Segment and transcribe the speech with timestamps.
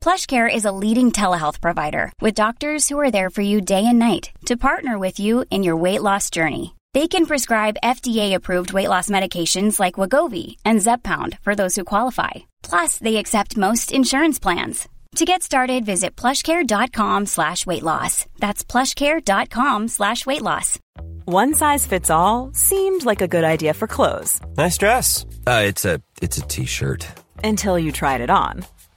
[0.00, 3.98] PlushCare is a leading telehealth provider with doctors who are there for you day and
[3.98, 6.74] night to partner with you in your weight loss journey.
[6.94, 12.30] They can prescribe FDA-approved weight loss medications like Wegovy and Zepbound for those who qualify.
[12.62, 14.88] Plus, they accept most insurance plans.
[15.16, 18.26] To get started, visit plushcare.com slash weight loss.
[18.38, 20.78] That's plushcare.com slash weight loss.
[21.24, 24.40] One size fits all seemed like a good idea for clothes.
[24.56, 25.26] Nice dress.
[25.46, 27.06] Uh, it's a it's a t-shirt.
[27.44, 28.64] Until you tried it on.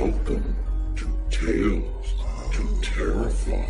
[0.00, 0.56] Welcome
[0.96, 2.14] to Tales
[2.52, 3.66] to Terrify.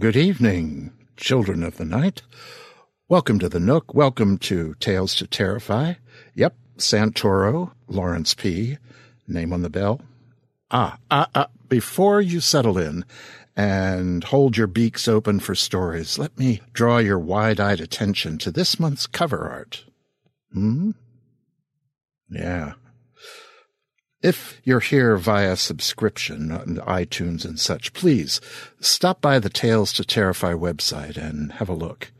[0.00, 2.22] Good evening, children of the night.
[3.10, 3.92] Welcome to the Nook.
[3.92, 5.94] Welcome to Tales to Terrify.
[6.36, 8.78] Yep, Santoro, Lawrence P.
[9.26, 10.00] Name on the bell.
[10.70, 11.48] Ah, ah, ah.
[11.68, 13.04] Before you settle in
[13.56, 18.78] and hold your beaks open for stories, let me draw your wide-eyed attention to this
[18.78, 19.86] month's cover art.
[20.52, 20.92] Hmm?
[22.30, 22.74] Yeah.
[24.22, 28.40] If you're here via subscription on iTunes and such, please
[28.78, 32.12] stop by the Tales to Terrify website and have a look.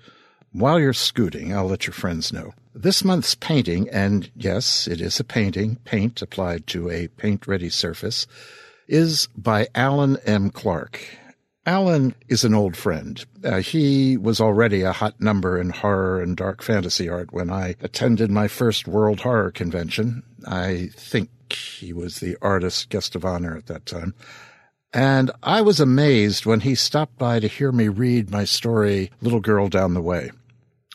[0.53, 2.55] While you're scooting, I'll let your friends know.
[2.75, 7.71] This month's painting, and yes, it is a painting, paint applied to a paint ready
[7.71, 8.27] surface,
[8.89, 10.51] is by Alan M.
[10.51, 11.01] Clark.
[11.67, 13.25] Alan is an old friend.
[13.45, 17.77] Uh, he was already a hot number in horror and dark fantasy art when I
[17.81, 20.25] attended my first World Horror Convention.
[20.47, 24.15] I think he was the artist guest of honor at that time.
[24.93, 29.39] And I was amazed when he stopped by to hear me read my story, Little
[29.39, 30.33] Girl Down the Way.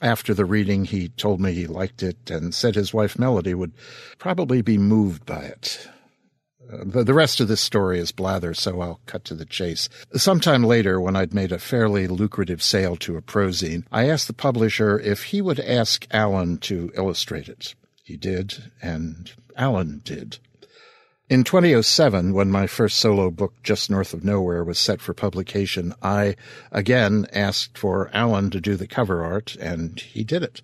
[0.06, 3.72] After the reading, he told me he liked it and said his wife Melody would
[4.20, 5.88] probably be moved by it.
[6.72, 9.90] Uh, the, the rest of this story is blather, so I'll cut to the chase.
[10.14, 14.34] Sometime later, when I'd made a fairly lucrative sale to a prozine, I asked the
[14.34, 17.74] publisher if he would ask Alan to illustrate it.
[18.04, 20.38] He did, and Alan did.
[21.28, 25.92] In 2007, when my first solo book, Just North of Nowhere, was set for publication,
[26.00, 26.36] I
[26.72, 30.62] again asked for Alan to do the cover art, and he did it.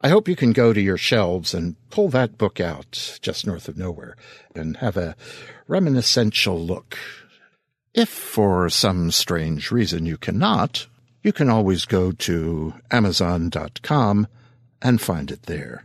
[0.00, 3.66] I hope you can go to your shelves and pull that book out, Just North
[3.66, 4.16] of Nowhere,
[4.54, 5.16] and have a
[5.68, 6.96] reminiscential look.
[7.94, 10.86] If for some strange reason you cannot,
[11.24, 14.28] you can always go to Amazon.com
[14.80, 15.84] and find it there.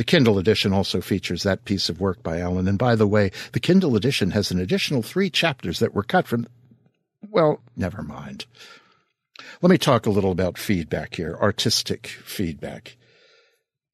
[0.00, 2.66] The Kindle edition also features that piece of work by Alan.
[2.66, 6.26] And by the way, the Kindle edition has an additional three chapters that were cut
[6.26, 6.46] from,
[7.28, 8.46] well, never mind.
[9.60, 12.96] Let me talk a little about feedback here, artistic feedback.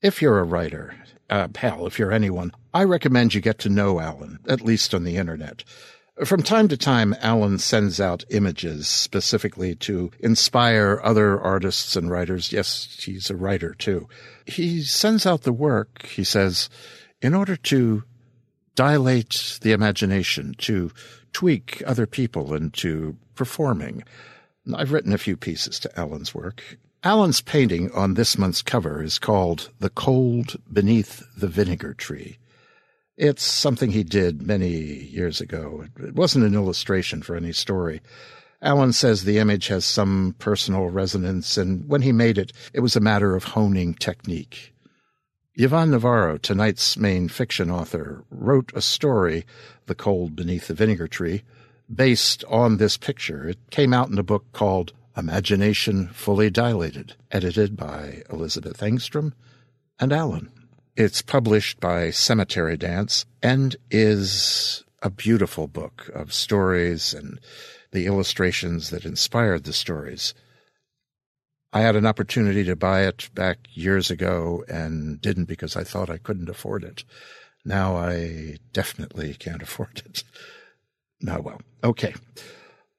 [0.01, 0.95] If you're a writer,
[1.29, 5.03] uh, pal, if you're anyone, I recommend you get to know Alan, at least on
[5.03, 5.65] the internet.
[6.25, 12.53] From time to time, Alan sends out images specifically to inspire other artists and writers.
[12.53, 14.09] Yes, he's a writer too.
[14.47, 16.69] He sends out the work, he says,
[17.21, 18.05] in order to
[18.75, 20.93] dilate the imagination, to
[21.33, 24.05] tweak other people into performing.
[24.75, 26.79] I've written a few pieces to Alan's work.
[27.03, 32.39] Alan's painting on this month's cover is called The Cold Beneath the Vinegar Tree.
[33.17, 35.85] It's something he did many years ago.
[35.99, 38.03] It wasn't an illustration for any story.
[38.63, 42.97] Alan says the image has some personal resonance, and when he made it, it was
[42.97, 44.73] a matter of honing technique.
[45.55, 49.47] Yvonne Navarro, tonight's main fiction author, wrote a story,
[49.87, 51.43] The Cold Beneath the Vinegar Tree,
[51.93, 53.49] based on this picture.
[53.49, 59.33] It came out in a book called Imagination Fully Dilated, edited by Elizabeth Engstrom
[59.99, 60.51] and Alan.
[60.95, 67.39] It's published by Cemetery Dance and is a beautiful book of stories and
[67.93, 70.35] the illustrations that inspired the stories.
[71.73, 76.09] I had an opportunity to buy it back years ago and didn't because I thought
[76.09, 77.05] I couldn't afford it.
[77.65, 80.23] Now I definitely can't afford it.
[81.29, 82.15] Oh, well, okay.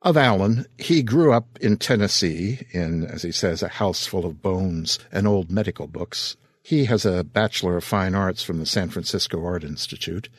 [0.01, 4.41] Of Alan, he grew up in Tennessee in, as he says, a house full of
[4.41, 6.37] bones and old medical books.
[6.61, 10.29] He has a Bachelor of Fine Arts from the San Francisco Art Institute.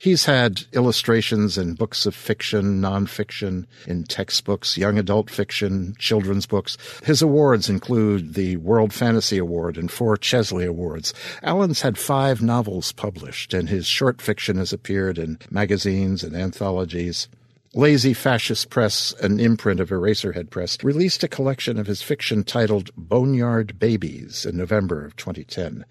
[0.00, 6.78] He's had illustrations in books of fiction, nonfiction, in textbooks, young adult fiction, children's books.
[7.04, 11.12] His awards include the World Fantasy Award and four Chesley Awards.
[11.42, 17.28] Alan's had five novels published, and his short fiction has appeared in magazines and anthologies.
[17.74, 22.90] Lazy Fascist Press, an imprint of Eraserhead Press, released a collection of his fiction titled
[22.96, 25.84] Boneyard Babies in November of 2010.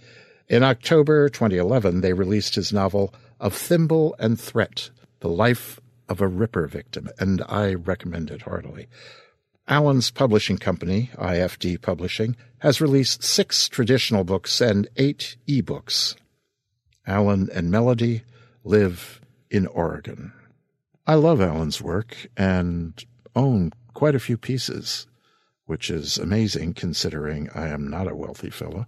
[0.48, 4.90] In October 2011, they released his novel of Thimble and Threat,
[5.20, 8.88] The Life of a Ripper Victim, and I recommend it heartily.
[9.68, 16.16] Alan's publishing company, IFD Publishing, has released six traditional books and eight ebooks.
[17.06, 18.24] Alan and Melody
[18.64, 20.34] live in Oregon.
[21.06, 23.04] I love Alan's work and
[23.36, 25.08] own quite a few pieces,
[25.66, 28.86] which is amazing considering I am not a wealthy fellow,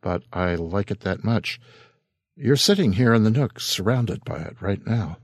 [0.00, 1.60] but I like it that much.
[2.36, 5.18] You're sitting here in the nook, surrounded by it right now.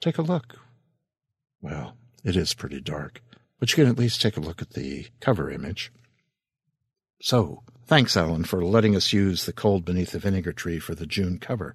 [0.00, 0.58] Take a look.
[1.60, 3.20] Well, it is pretty dark,
[3.58, 5.92] but you can at least take a look at the cover image.
[7.20, 11.06] So, thanks, Alan, for letting us use the cold beneath the vinegar tree for the
[11.06, 11.74] June cover.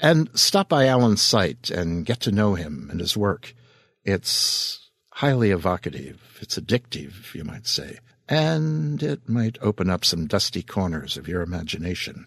[0.00, 3.54] And stop by Alan's site and get to know him and his work.
[4.02, 6.38] It's highly evocative.
[6.40, 7.98] It's addictive, you might say.
[8.28, 12.26] And it might open up some dusty corners of your imagination.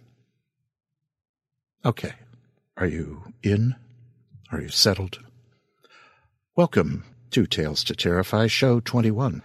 [1.86, 2.14] Okay.
[2.78, 3.76] Are you in?
[4.52, 5.20] Are you settled?
[6.56, 9.44] Welcome to Tales to Terrify, Show 21.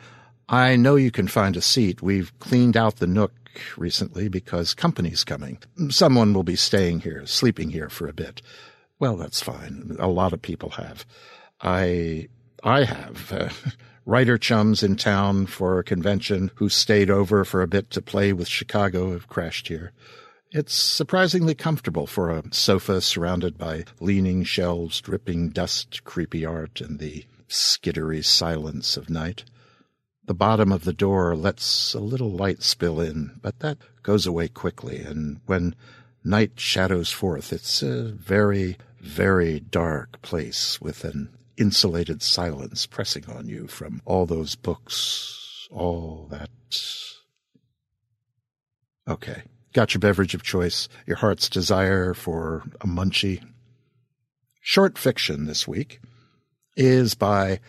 [0.48, 2.00] I know you can find a seat.
[2.00, 3.34] We've cleaned out the nook
[3.76, 5.58] recently because company's coming.
[5.90, 8.40] Someone will be staying here, sleeping here for a bit.
[8.98, 9.96] Well, that's fine.
[9.98, 11.04] A lot of people have.
[11.60, 12.28] I,
[12.64, 13.32] I have.
[13.34, 13.48] Uh,
[14.06, 18.32] writer chums in town for a convention who stayed over for a bit to play
[18.32, 19.93] with Chicago have crashed here.
[20.52, 26.99] It's surprisingly comfortable for a sofa surrounded by leaning shelves, dripping dust, creepy art, and
[26.99, 29.44] the skittery silence of night.
[30.25, 34.49] The bottom of the door lets a little light spill in, but that goes away
[34.49, 35.76] quickly, and when
[36.25, 43.49] night shadows forth, it's a very, very dark place with an insulated silence pressing on
[43.49, 46.50] you from all those books, all that.
[49.06, 49.44] Okay.
[49.72, 53.43] Got your beverage of choice, your heart's desire for a munchie.
[54.61, 56.00] Short fiction this week
[56.76, 57.61] is by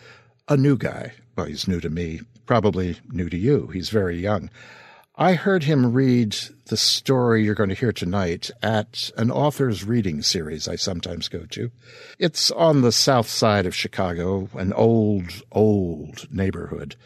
[0.48, 1.12] a new guy.
[1.36, 3.68] Well, he's new to me, probably new to you.
[3.68, 4.50] He's very young.
[5.14, 10.22] I heard him read the story you're going to hear tonight at an author's reading
[10.22, 11.70] series I sometimes go to.
[12.18, 16.96] It's on the south side of Chicago, an old, old neighborhood.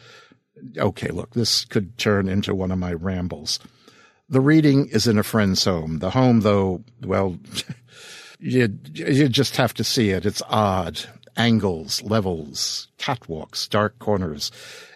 [0.77, 3.59] Okay, look, this could turn into one of my rambles.
[4.29, 5.99] The reading is in a friend's home.
[5.99, 7.37] The home, though, well,
[8.39, 10.25] you, you just have to see it.
[10.25, 10.99] It's odd.
[11.37, 14.51] Angles, levels, catwalks, dark corners,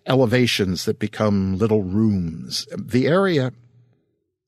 [0.08, 2.68] elevations that become little rooms.
[2.76, 3.54] The area,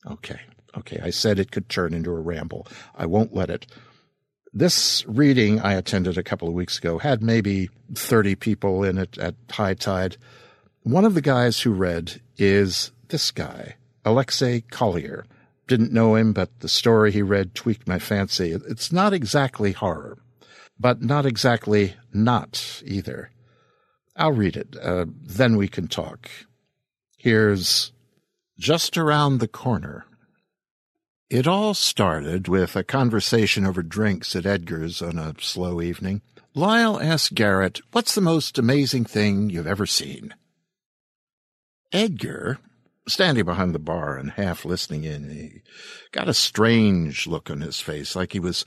[0.10, 0.40] okay,
[0.76, 2.68] okay, I said it could turn into a ramble.
[2.96, 3.68] I won't let it.
[4.54, 9.18] This reading I attended a couple of weeks ago had maybe 30 people in it
[9.18, 10.18] at high tide.
[10.82, 13.76] One of the guys who read is this guy.
[14.06, 15.26] Alexei Collier.
[15.68, 18.52] Didn't know him, but the story he read tweaked my fancy.
[18.52, 20.18] It's not exactly horror,
[20.80, 23.32] but not exactly not either.
[24.16, 26.30] I'll read it, uh, then we can talk.
[27.18, 27.94] Here's
[28.60, 30.06] Just Around the Corner.
[31.30, 36.22] It all started with a conversation over drinks at Edgar's on a slow evening.
[36.54, 40.36] Lyle asked Garrett, What's the most amazing thing you've ever seen?
[41.92, 42.60] Edgar,
[43.08, 45.30] standing behind the bar and half listening in.
[45.30, 45.62] He
[46.12, 48.66] got a strange look on his face, like he was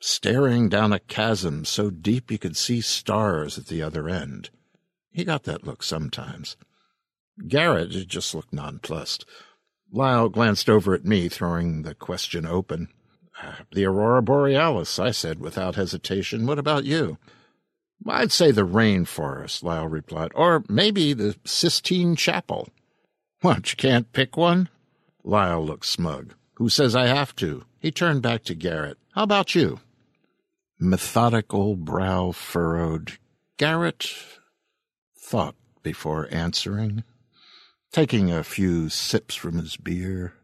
[0.00, 4.50] staring down a chasm so deep he could see stars at the other end.
[5.10, 6.56] He got that look sometimes.
[7.48, 9.24] Garrett just looked nonplussed.
[9.92, 12.88] Lyle glanced over at me, throwing the question open.
[13.42, 16.46] Ah, the aurora borealis, I said without hesitation.
[16.46, 17.18] What about you?
[18.06, 22.68] I'd say the rainforest, Lyle replied, or maybe the Sistine Chapel.
[23.40, 24.68] What, you can't pick one?
[25.22, 26.34] Lyle looked smug.
[26.54, 27.64] Who says I have to?
[27.78, 28.98] He turned back to Garrett.
[29.12, 29.80] How about you?
[30.78, 33.18] Methodical brow furrowed.
[33.58, 34.06] Garrett
[35.18, 37.04] thought before answering,
[37.92, 40.34] taking a few sips from his beer.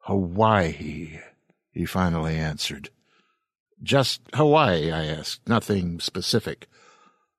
[0.00, 1.20] Hawaii,
[1.72, 2.90] he finally answered.
[3.82, 6.68] Just Hawaii, I asked, nothing specific.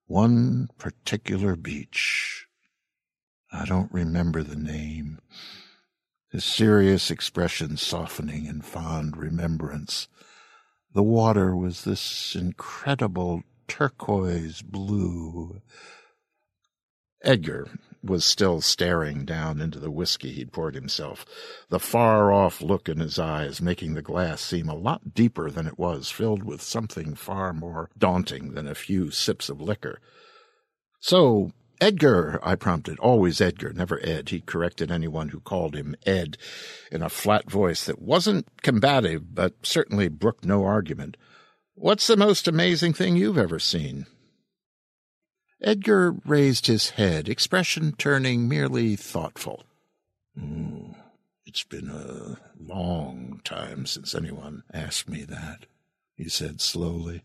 [0.06, 2.46] One particular beach.
[3.52, 5.20] I don't remember the name.
[6.32, 10.08] His serious expression softening in fond remembrance.
[10.94, 15.62] The water was this incredible turquoise blue.
[17.24, 17.68] Edgar
[18.02, 21.26] was still staring down into the whiskey he'd poured himself,
[21.70, 25.68] the far off look in his eyes making the glass seem a lot deeper than
[25.68, 30.00] it was, filled with something far more daunting than a few sips of liquor.
[31.02, 33.00] So, Edgar, I prompted.
[33.00, 34.30] Always Edgar, never Ed.
[34.30, 36.38] He corrected anyone who called him Ed
[36.92, 41.16] in a flat voice that wasn't combative, but certainly brooked no argument.
[41.76, 44.08] What's the most amazing thing you've ever seen?
[45.62, 49.64] Edgar raised his head, expression turning merely thoughtful.
[50.38, 50.96] Mm,
[51.46, 55.66] it's been a long time since anyone asked me that,
[56.16, 57.24] he said slowly.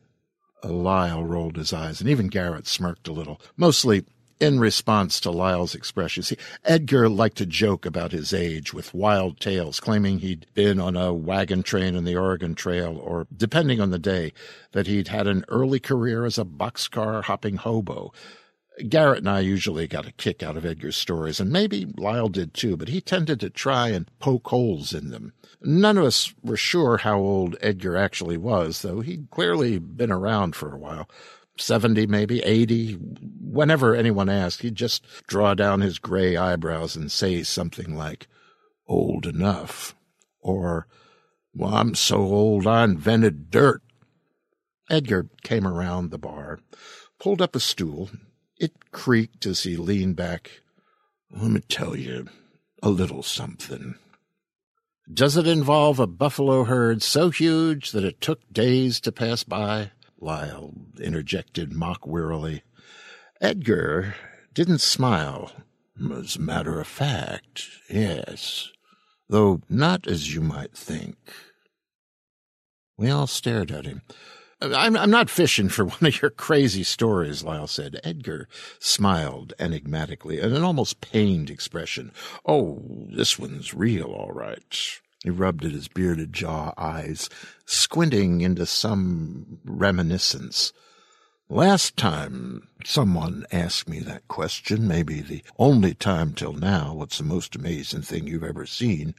[0.63, 4.05] Lyle rolled his eyes, and even Garrett smirked a little, mostly
[4.41, 6.23] in response to Lyle's expression.
[6.23, 10.97] See, Edgar liked to joke about his age with wild tales, claiming he'd been on
[10.97, 14.33] a wagon train in the Oregon Trail, or, depending on the day,
[14.73, 18.13] that he'd had an early career as a boxcar hopping hobo.
[18.89, 22.55] Garrett and I usually got a kick out of Edgar's stories, and maybe Lyle did
[22.55, 25.33] too, but he tended to try and poke holes in them.
[25.63, 30.57] None of us were sure how old Edgar actually was, though he'd clearly been around
[30.57, 31.09] for a while.
[31.57, 32.95] 70, maybe 80.
[32.95, 38.27] Whenever anyone asked, he'd just draw down his gray eyebrows and say something like,
[38.87, 39.95] old enough.
[40.41, 40.87] Or,
[41.55, 43.83] well, I'm so old I invented dirt.
[44.91, 46.61] Edgar came around the bar,
[47.19, 48.11] pulled up a stool.
[48.59, 50.63] It creaked as he leaned back.
[51.31, 52.29] Let me tell you
[52.83, 53.97] a little something.
[55.13, 59.91] Does it involve a buffalo herd so huge that it took days to pass by?
[60.25, 62.63] Lyle interjected mock wearily.
[63.41, 64.15] Edgar
[64.55, 65.53] didn't smile.
[66.13, 68.71] As a matter of fact, yes,
[69.29, 71.17] though not as you might think.
[72.97, 74.03] We all stared at him.
[74.61, 78.01] I'm, I'm not fishing for one of your crazy stories, Lyle said.
[78.03, 82.13] Edgar smiled enigmatically, and an almost pained expression.
[82.47, 85.01] Oh, this one's real, all right.
[85.25, 87.31] He rubbed at his bearded jaw eyes,
[87.65, 90.75] squinting into some reminiscence.
[91.49, 97.25] Last time someone asked me that question, maybe the only time till now, what's the
[97.25, 99.15] most amazing thing you've ever seen?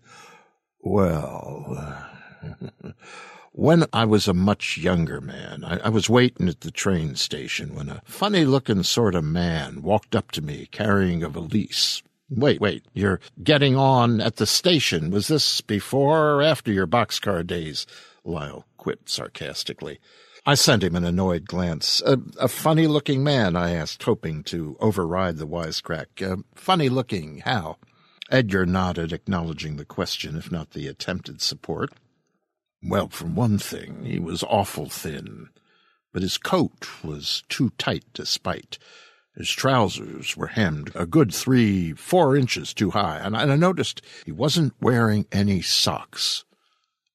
[0.79, 2.05] Well,
[3.51, 7.73] when I was a much younger man, I, I was waiting at the train station
[7.73, 12.03] when a funny looking sort of man walked up to me carrying a valise.
[12.29, 15.11] Wait, wait, you're getting on at the station.
[15.11, 17.85] Was this before or after your boxcar days?
[18.23, 19.99] Lyle quipped sarcastically.
[20.45, 22.01] I sent him an annoyed glance.
[22.05, 26.21] A, a funny looking man, I asked, hoping to override the wisecrack.
[26.21, 27.77] Uh, funny looking, how?
[28.31, 31.91] Edgar nodded, acknowledging the question, if not the attempted support.
[32.83, 35.49] Well, for one thing, he was awful thin,
[36.11, 38.25] but his coat was too tight to.
[39.35, 44.31] His trousers were hemmed a good three, four inches too high, and I noticed he
[44.31, 46.45] wasn't wearing any socks.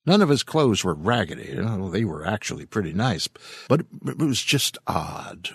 [0.05, 1.53] None of his clothes were raggedy.
[1.55, 3.29] You know, they were actually pretty nice,
[3.69, 5.51] but it was just odd.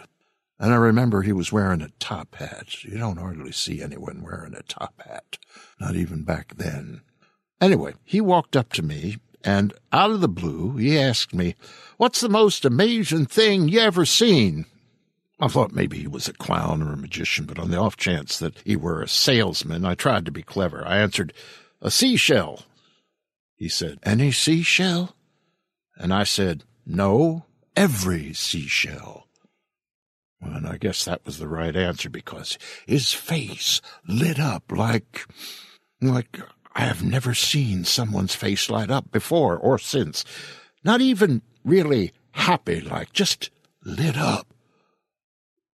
[0.59, 2.83] And I remember he was wearing a top hat.
[2.83, 5.37] You don't hardly see anyone wearing a top hat,
[5.79, 7.01] not even back then.
[7.59, 11.55] Anyway, he walked up to me and out of the blue, he asked me,
[11.97, 14.65] What's the most amazing thing you ever seen?
[15.39, 18.39] I thought maybe he was a clown or a magician, but on the off chance
[18.39, 20.87] that he were a salesman, I tried to be clever.
[20.87, 21.33] I answered,
[21.81, 22.63] A seashell.
[23.55, 25.15] He said, Any seashell?
[25.97, 29.27] And I said, No, every seashell.
[30.41, 35.27] And I guess that was the right answer because his face lit up like,
[36.01, 36.39] like
[36.73, 40.23] I have never seen someone's face light up before or since.
[40.83, 43.49] Not even really happy like, just
[43.83, 44.53] lit up.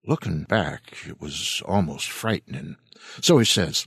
[0.09, 2.77] Looking back, it was almost frightening.
[3.21, 3.85] So he says,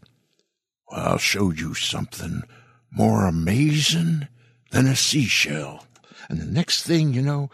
[0.89, 2.45] well, I'll show you something
[2.93, 4.29] more amazing
[4.71, 5.85] than a seashell.
[6.29, 7.51] And the next thing you know,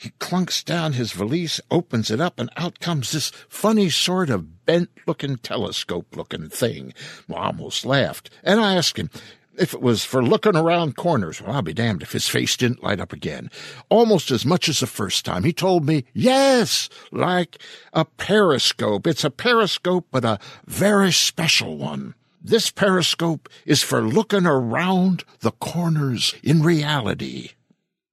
[0.00, 4.64] He clunks down his valise, opens it up, and out comes this funny sort of
[4.64, 6.94] bent looking telescope looking thing.
[7.28, 8.30] I almost laughed.
[8.44, 9.10] And I asked him,
[9.58, 12.82] if it was for looking around corners, well, I'll be damned if his face didn't
[12.82, 13.50] light up again.
[13.88, 15.44] Almost as much as the first time.
[15.44, 17.58] He told me, yes, like
[17.92, 19.06] a periscope.
[19.06, 22.14] It's a periscope, but a very special one.
[22.40, 27.50] This periscope is for looking around the corners in reality.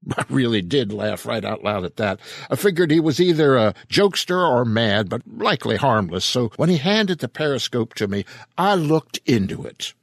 [0.17, 2.19] I really did laugh right out loud at that.
[2.49, 6.77] I figured he was either a jokester or mad, but likely harmless, so when he
[6.77, 8.25] handed the periscope to me,
[8.57, 9.93] I looked into it.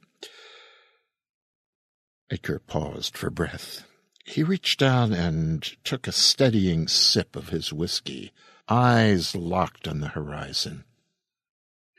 [2.29, 3.83] Edgar paused for breath.
[4.25, 8.31] He reached down and took a steadying sip of his whiskey,
[8.69, 10.85] eyes locked on the horizon.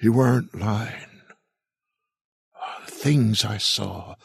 [0.01, 1.23] You weren't lying.
[2.57, 4.17] Ah, the things I saw,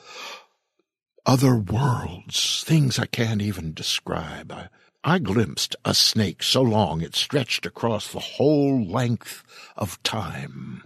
[1.25, 4.51] other worlds, things I can't even describe.
[4.51, 4.69] I,
[5.03, 9.43] I glimpsed a snake so long it stretched across the whole length
[9.77, 10.83] of time.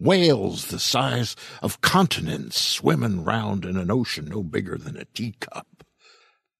[0.00, 5.66] Whales the size of continents swimming round in an ocean no bigger than a teacup.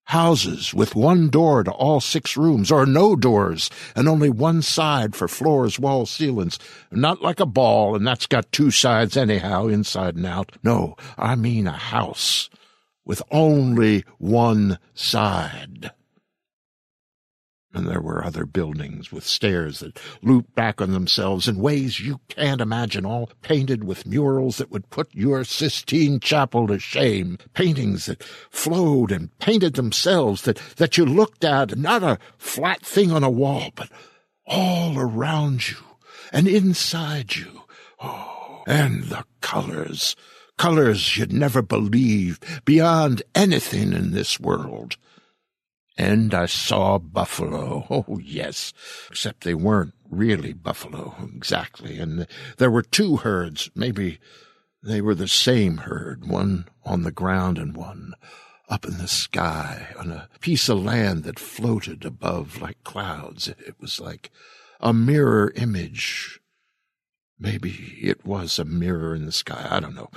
[0.05, 5.15] Houses with one door to all six rooms, or no doors, and only one side
[5.15, 6.57] for floors, walls, ceilings.
[6.91, 10.57] Not like a ball, and that's got two sides anyhow, inside and out.
[10.63, 12.49] No, I mean a house
[13.05, 15.91] with only one side.
[17.71, 22.19] And there were other buildings with stairs that looped back on themselves in ways you
[22.27, 27.37] can't imagine, all painted with murals that would put your Sistine Chapel to shame.
[27.53, 33.11] Paintings that flowed and painted themselves, that, that you looked at, not a flat thing
[33.11, 33.89] on a wall, but
[34.47, 35.77] all around you
[36.33, 37.61] and inside you.
[38.01, 40.15] Oh, and the colors,
[40.57, 44.97] colors you'd never believe beyond anything in this world.
[45.99, 47.85] And I saw buffalo.
[47.89, 48.71] Oh, yes.
[49.09, 51.99] Except they weren't really buffalo exactly.
[51.99, 52.25] And
[52.57, 53.69] there were two herds.
[53.75, 54.17] Maybe
[54.81, 58.13] they were the same herd, one on the ground and one
[58.69, 63.49] up in the sky on a piece of land that floated above like clouds.
[63.49, 64.31] It was like
[64.79, 66.39] a mirror image.
[67.37, 69.67] Maybe it was a mirror in the sky.
[69.69, 70.11] I don't know.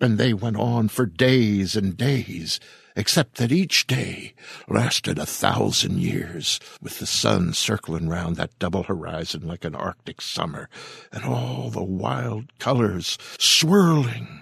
[0.00, 2.58] And they went on for days and days
[2.96, 4.32] except that each day
[4.68, 10.22] lasted a thousand years, with the sun circling round that double horizon like an Arctic
[10.22, 10.68] summer,
[11.12, 14.40] and all the wild colors swirling.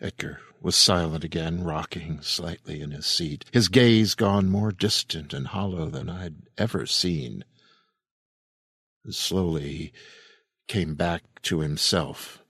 [0.00, 5.48] Edgar was silent again, rocking slightly in his seat, his gaze gone more distant and
[5.48, 7.44] hollow than I'd ever seen.
[9.10, 9.92] Slowly he
[10.66, 12.42] came back to himself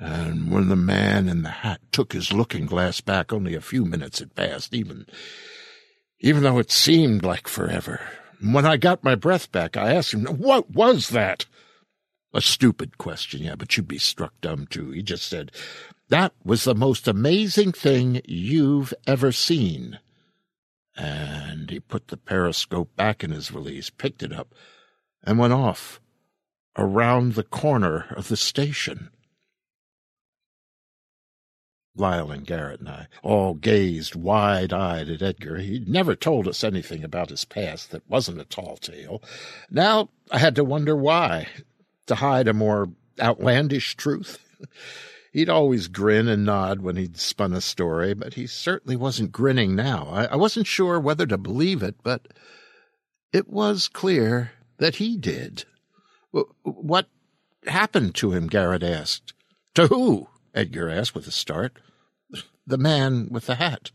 [0.00, 3.84] and when the man in the hat took his looking glass back, only a few
[3.84, 5.06] minutes had passed, even,
[6.20, 8.00] even though it seemed like forever.
[8.40, 11.46] When I got my breath back, I asked him, What was that?
[12.32, 14.90] A stupid question, yeah, but you'd be struck dumb too.
[14.92, 15.50] He just said,
[16.10, 19.98] That was the most amazing thing you've ever seen.
[20.96, 24.54] And he put the periscope back in his valise, picked it up,
[25.24, 26.00] and went off
[26.76, 29.10] around the corner of the station.
[31.98, 35.58] Lyle and Garrett and I all gazed wide eyed at Edgar.
[35.58, 39.22] He'd never told us anything about his past that wasn't a tall tale.
[39.70, 41.48] Now I had to wonder why,
[42.06, 44.38] to hide a more outlandish truth.
[45.32, 49.76] He'd always grin and nod when he'd spun a story, but he certainly wasn't grinning
[49.76, 50.08] now.
[50.10, 52.28] I, I wasn't sure whether to believe it, but
[53.32, 55.64] it was clear that he did.
[56.62, 57.08] What
[57.66, 58.46] happened to him?
[58.46, 59.34] Garrett asked.
[59.74, 60.28] To who?
[60.54, 61.78] Edgar asked with a start
[62.68, 63.90] the man with the hat.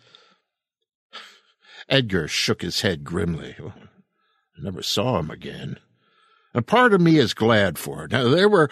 [1.90, 3.56] Edgar shook his head grimly.
[3.60, 5.80] I never saw him again.
[6.54, 8.12] And part of me is glad for it.
[8.12, 8.70] Now, there were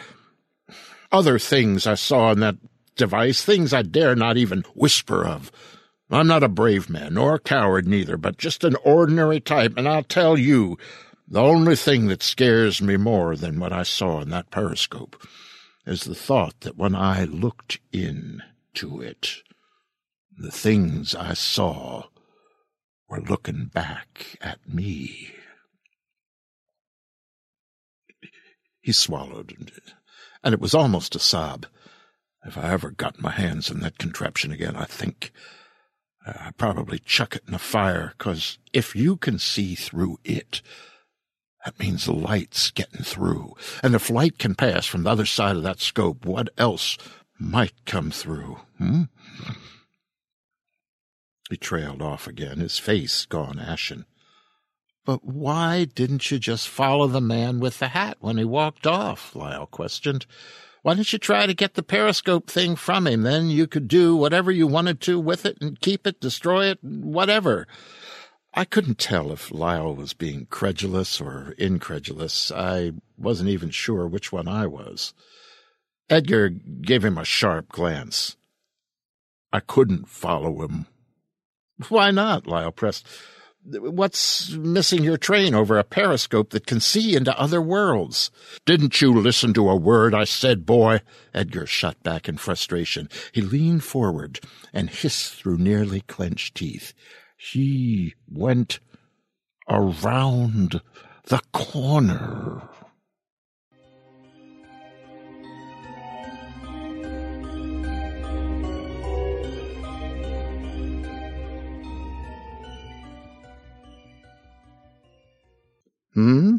[1.11, 2.55] other things I saw in that
[2.95, 5.51] device, things I dare not even whisper of.
[6.09, 9.87] I'm not a brave man, nor a coward neither, but just an ordinary type, and
[9.87, 10.77] I'll tell you,
[11.27, 15.25] the only thing that scares me more than what I saw in that periscope
[15.85, 19.41] is the thought that when I looked into it,
[20.37, 22.05] the things I saw
[23.09, 25.33] were looking back at me.
[28.79, 29.71] He swallowed,
[30.43, 31.67] and it was almost a sob.
[32.43, 35.31] If I ever got my hands on that contraption again, I think
[36.25, 40.61] I'd probably chuck it in the fire, because if you can see through it,
[41.65, 43.55] that means the light's getting through.
[43.83, 46.97] And if light can pass from the other side of that scope, what else
[47.39, 48.59] might come through?
[48.79, 49.03] Hmm?
[51.51, 54.05] He trailed off again, his face gone ashen.
[55.03, 59.35] But why didn't you just follow the man with the hat when he walked off?
[59.35, 60.25] Lyle questioned.
[60.81, 63.23] Why didn't you try to get the periscope thing from him?
[63.23, 66.81] Then you could do whatever you wanted to with it and keep it, destroy it,
[66.81, 67.67] whatever.
[68.53, 72.49] I couldn't tell if Lyle was being credulous or incredulous.
[72.49, 75.13] I wasn't even sure which one I was.
[76.09, 78.37] Edgar gave him a sharp glance.
[79.51, 80.87] I couldn't follow him.
[81.89, 82.47] Why not?
[82.47, 83.07] Lyle pressed.
[83.63, 88.31] What's missing your train over a periscope that can see into other worlds?
[88.65, 91.01] Didn't you listen to a word I said, boy?
[91.31, 93.07] Edgar shot back in frustration.
[93.31, 94.39] He leaned forward
[94.73, 96.93] and hissed through nearly clenched teeth.
[97.37, 98.79] He went
[99.69, 100.81] around
[101.25, 102.67] the corner.
[116.13, 116.57] Hmm?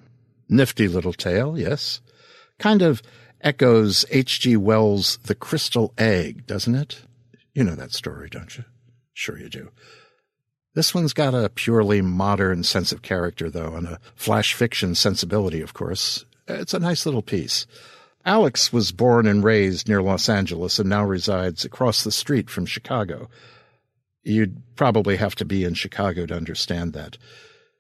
[0.49, 2.01] Nifty little tale, yes.
[2.59, 3.03] Kind of
[3.41, 4.57] echoes H.G.
[4.57, 7.03] Wells' The Crystal Egg, doesn't it?
[7.55, 8.65] You know that story, don't you?
[9.13, 9.71] Sure you do.
[10.75, 15.61] This one's got a purely modern sense of character, though, and a flash fiction sensibility,
[15.61, 16.25] of course.
[16.49, 17.67] It's a nice little piece.
[18.25, 22.67] Alex was born and raised near Los Angeles and now resides across the street from
[22.67, 23.29] Chicago.
[24.23, 27.19] You'd probably have to be in Chicago to understand that.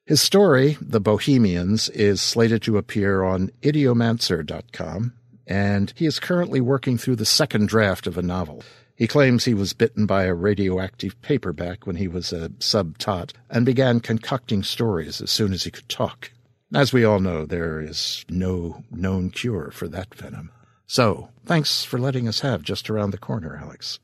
[0.04, 5.12] His story, The Bohemians, is slated to appear on ideomancer.com,
[5.46, 8.64] and he is currently working through the second draft of a novel.
[8.96, 13.64] He claims he was bitten by a radioactive paperback when he was a sub-tot and
[13.64, 16.32] began concocting stories as soon as he could talk.
[16.74, 20.50] As we all know, there is no known cure for that venom.
[20.86, 23.98] So, thanks for letting us have just around the corner, Alex.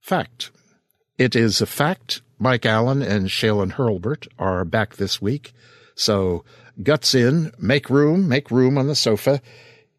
[0.00, 0.50] Fact.
[1.18, 5.52] It is a fact Mike Allen and Shalon Hurlbert are back this week.
[5.94, 6.44] So
[6.82, 9.40] guts in, make room, make room on the sofa.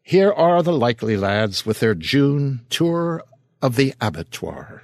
[0.04, 3.24] Here are the likely lads with their June tour
[3.62, 4.84] of the abattoir.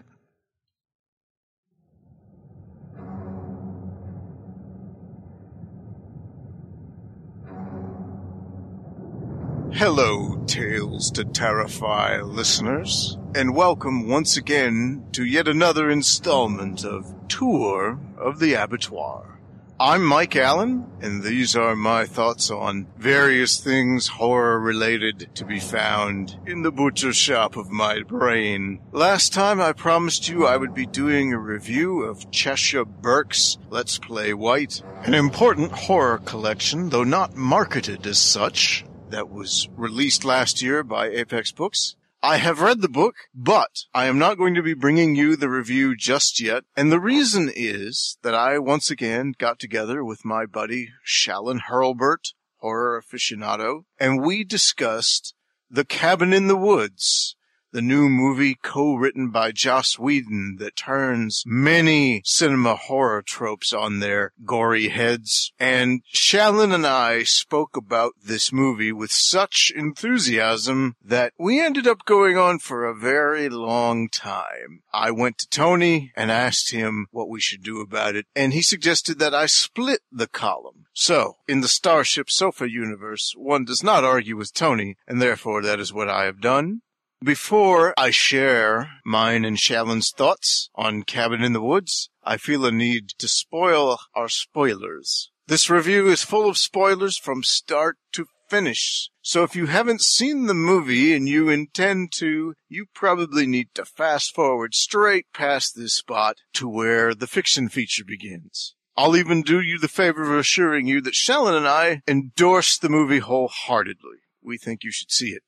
[9.76, 18.00] Hello, Tales to Terrify listeners, and welcome once again to yet another installment of Tour
[18.16, 19.40] of the Abattoir.
[19.80, 25.60] I'm Mike Allen, and these are my thoughts on various things horror related to be
[25.60, 28.80] found in the butcher shop of my brain.
[28.92, 33.98] Last time I promised you I would be doing a review of Chesya Burke's Let's
[33.98, 40.64] Play White, an important horror collection, though not marketed as such that was released last
[40.64, 41.96] year by Apex Books.
[42.24, 45.50] I have read the book, but I am not going to be bringing you the
[45.50, 46.64] review just yet.
[46.76, 52.34] And the reason is that I once again got together with my buddy Shalon Hurlbert,
[52.58, 55.36] horror aficionado, and we discussed
[55.70, 57.36] The Cabin in the Woods,
[57.74, 64.32] the new movie co-written by Joss Whedon that turns many cinema horror tropes on their
[64.46, 65.52] gory heads.
[65.60, 72.06] And Shalon and I spoke about this movie with such enthusiasm that we ended up
[72.06, 74.84] going on for a very long time.
[74.94, 78.62] I went to Tony and asked him what we should do about it, and he
[78.62, 80.86] suggested that I split the column.
[80.94, 85.80] So, in the Starship Sofa universe, one does not argue with Tony, and therefore that
[85.80, 86.83] is what I have done.
[87.24, 92.72] Before I share mine and Shalon's thoughts on Cabin in the Woods, I feel a
[92.72, 95.32] need to spoil our spoilers.
[95.48, 99.10] This review is full of spoilers from start to finish.
[99.22, 103.86] So if you haven't seen the movie and you intend to, you probably need to
[103.86, 108.76] fast forward straight past this spot to where the fiction feature begins.
[108.98, 112.90] I'll even do you the favor of assuring you that Shalon and I endorse the
[112.90, 114.18] movie wholeheartedly.
[114.44, 115.44] We think you should see it.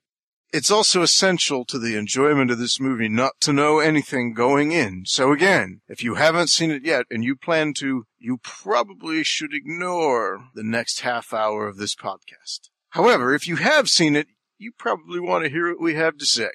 [0.55, 5.03] It's also essential to the enjoyment of this movie not to know anything going in.
[5.05, 9.53] So again, if you haven't seen it yet and you plan to, you probably should
[9.53, 12.69] ignore the next half hour of this podcast.
[12.91, 16.25] However, if you have seen it, you probably want to hear what we have to
[16.25, 16.51] say.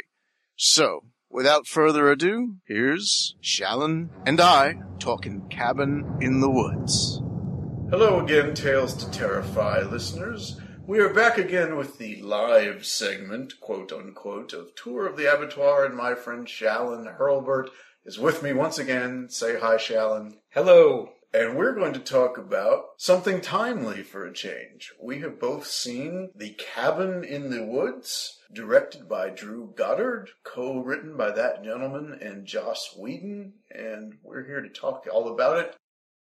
[0.57, 7.21] So, without further ado, here's Shalon and I talking Cabin in the Woods.
[7.91, 10.59] Hello again, Tales to Terrify listeners.
[10.91, 15.85] We are back again with the live segment, quote unquote, of Tour of the Abattoir,
[15.85, 17.71] and my friend Shalon Hurlbert
[18.05, 19.29] is with me once again.
[19.29, 20.39] Say hi, Shalon.
[20.49, 21.13] Hello.
[21.33, 24.93] and we're going to talk about something timely for a change.
[25.01, 31.31] We have both seen The Cabin in the Woods, directed by Drew Goddard, co-written by
[31.31, 35.77] that gentleman and Joss Whedon, and we're here to talk all about it.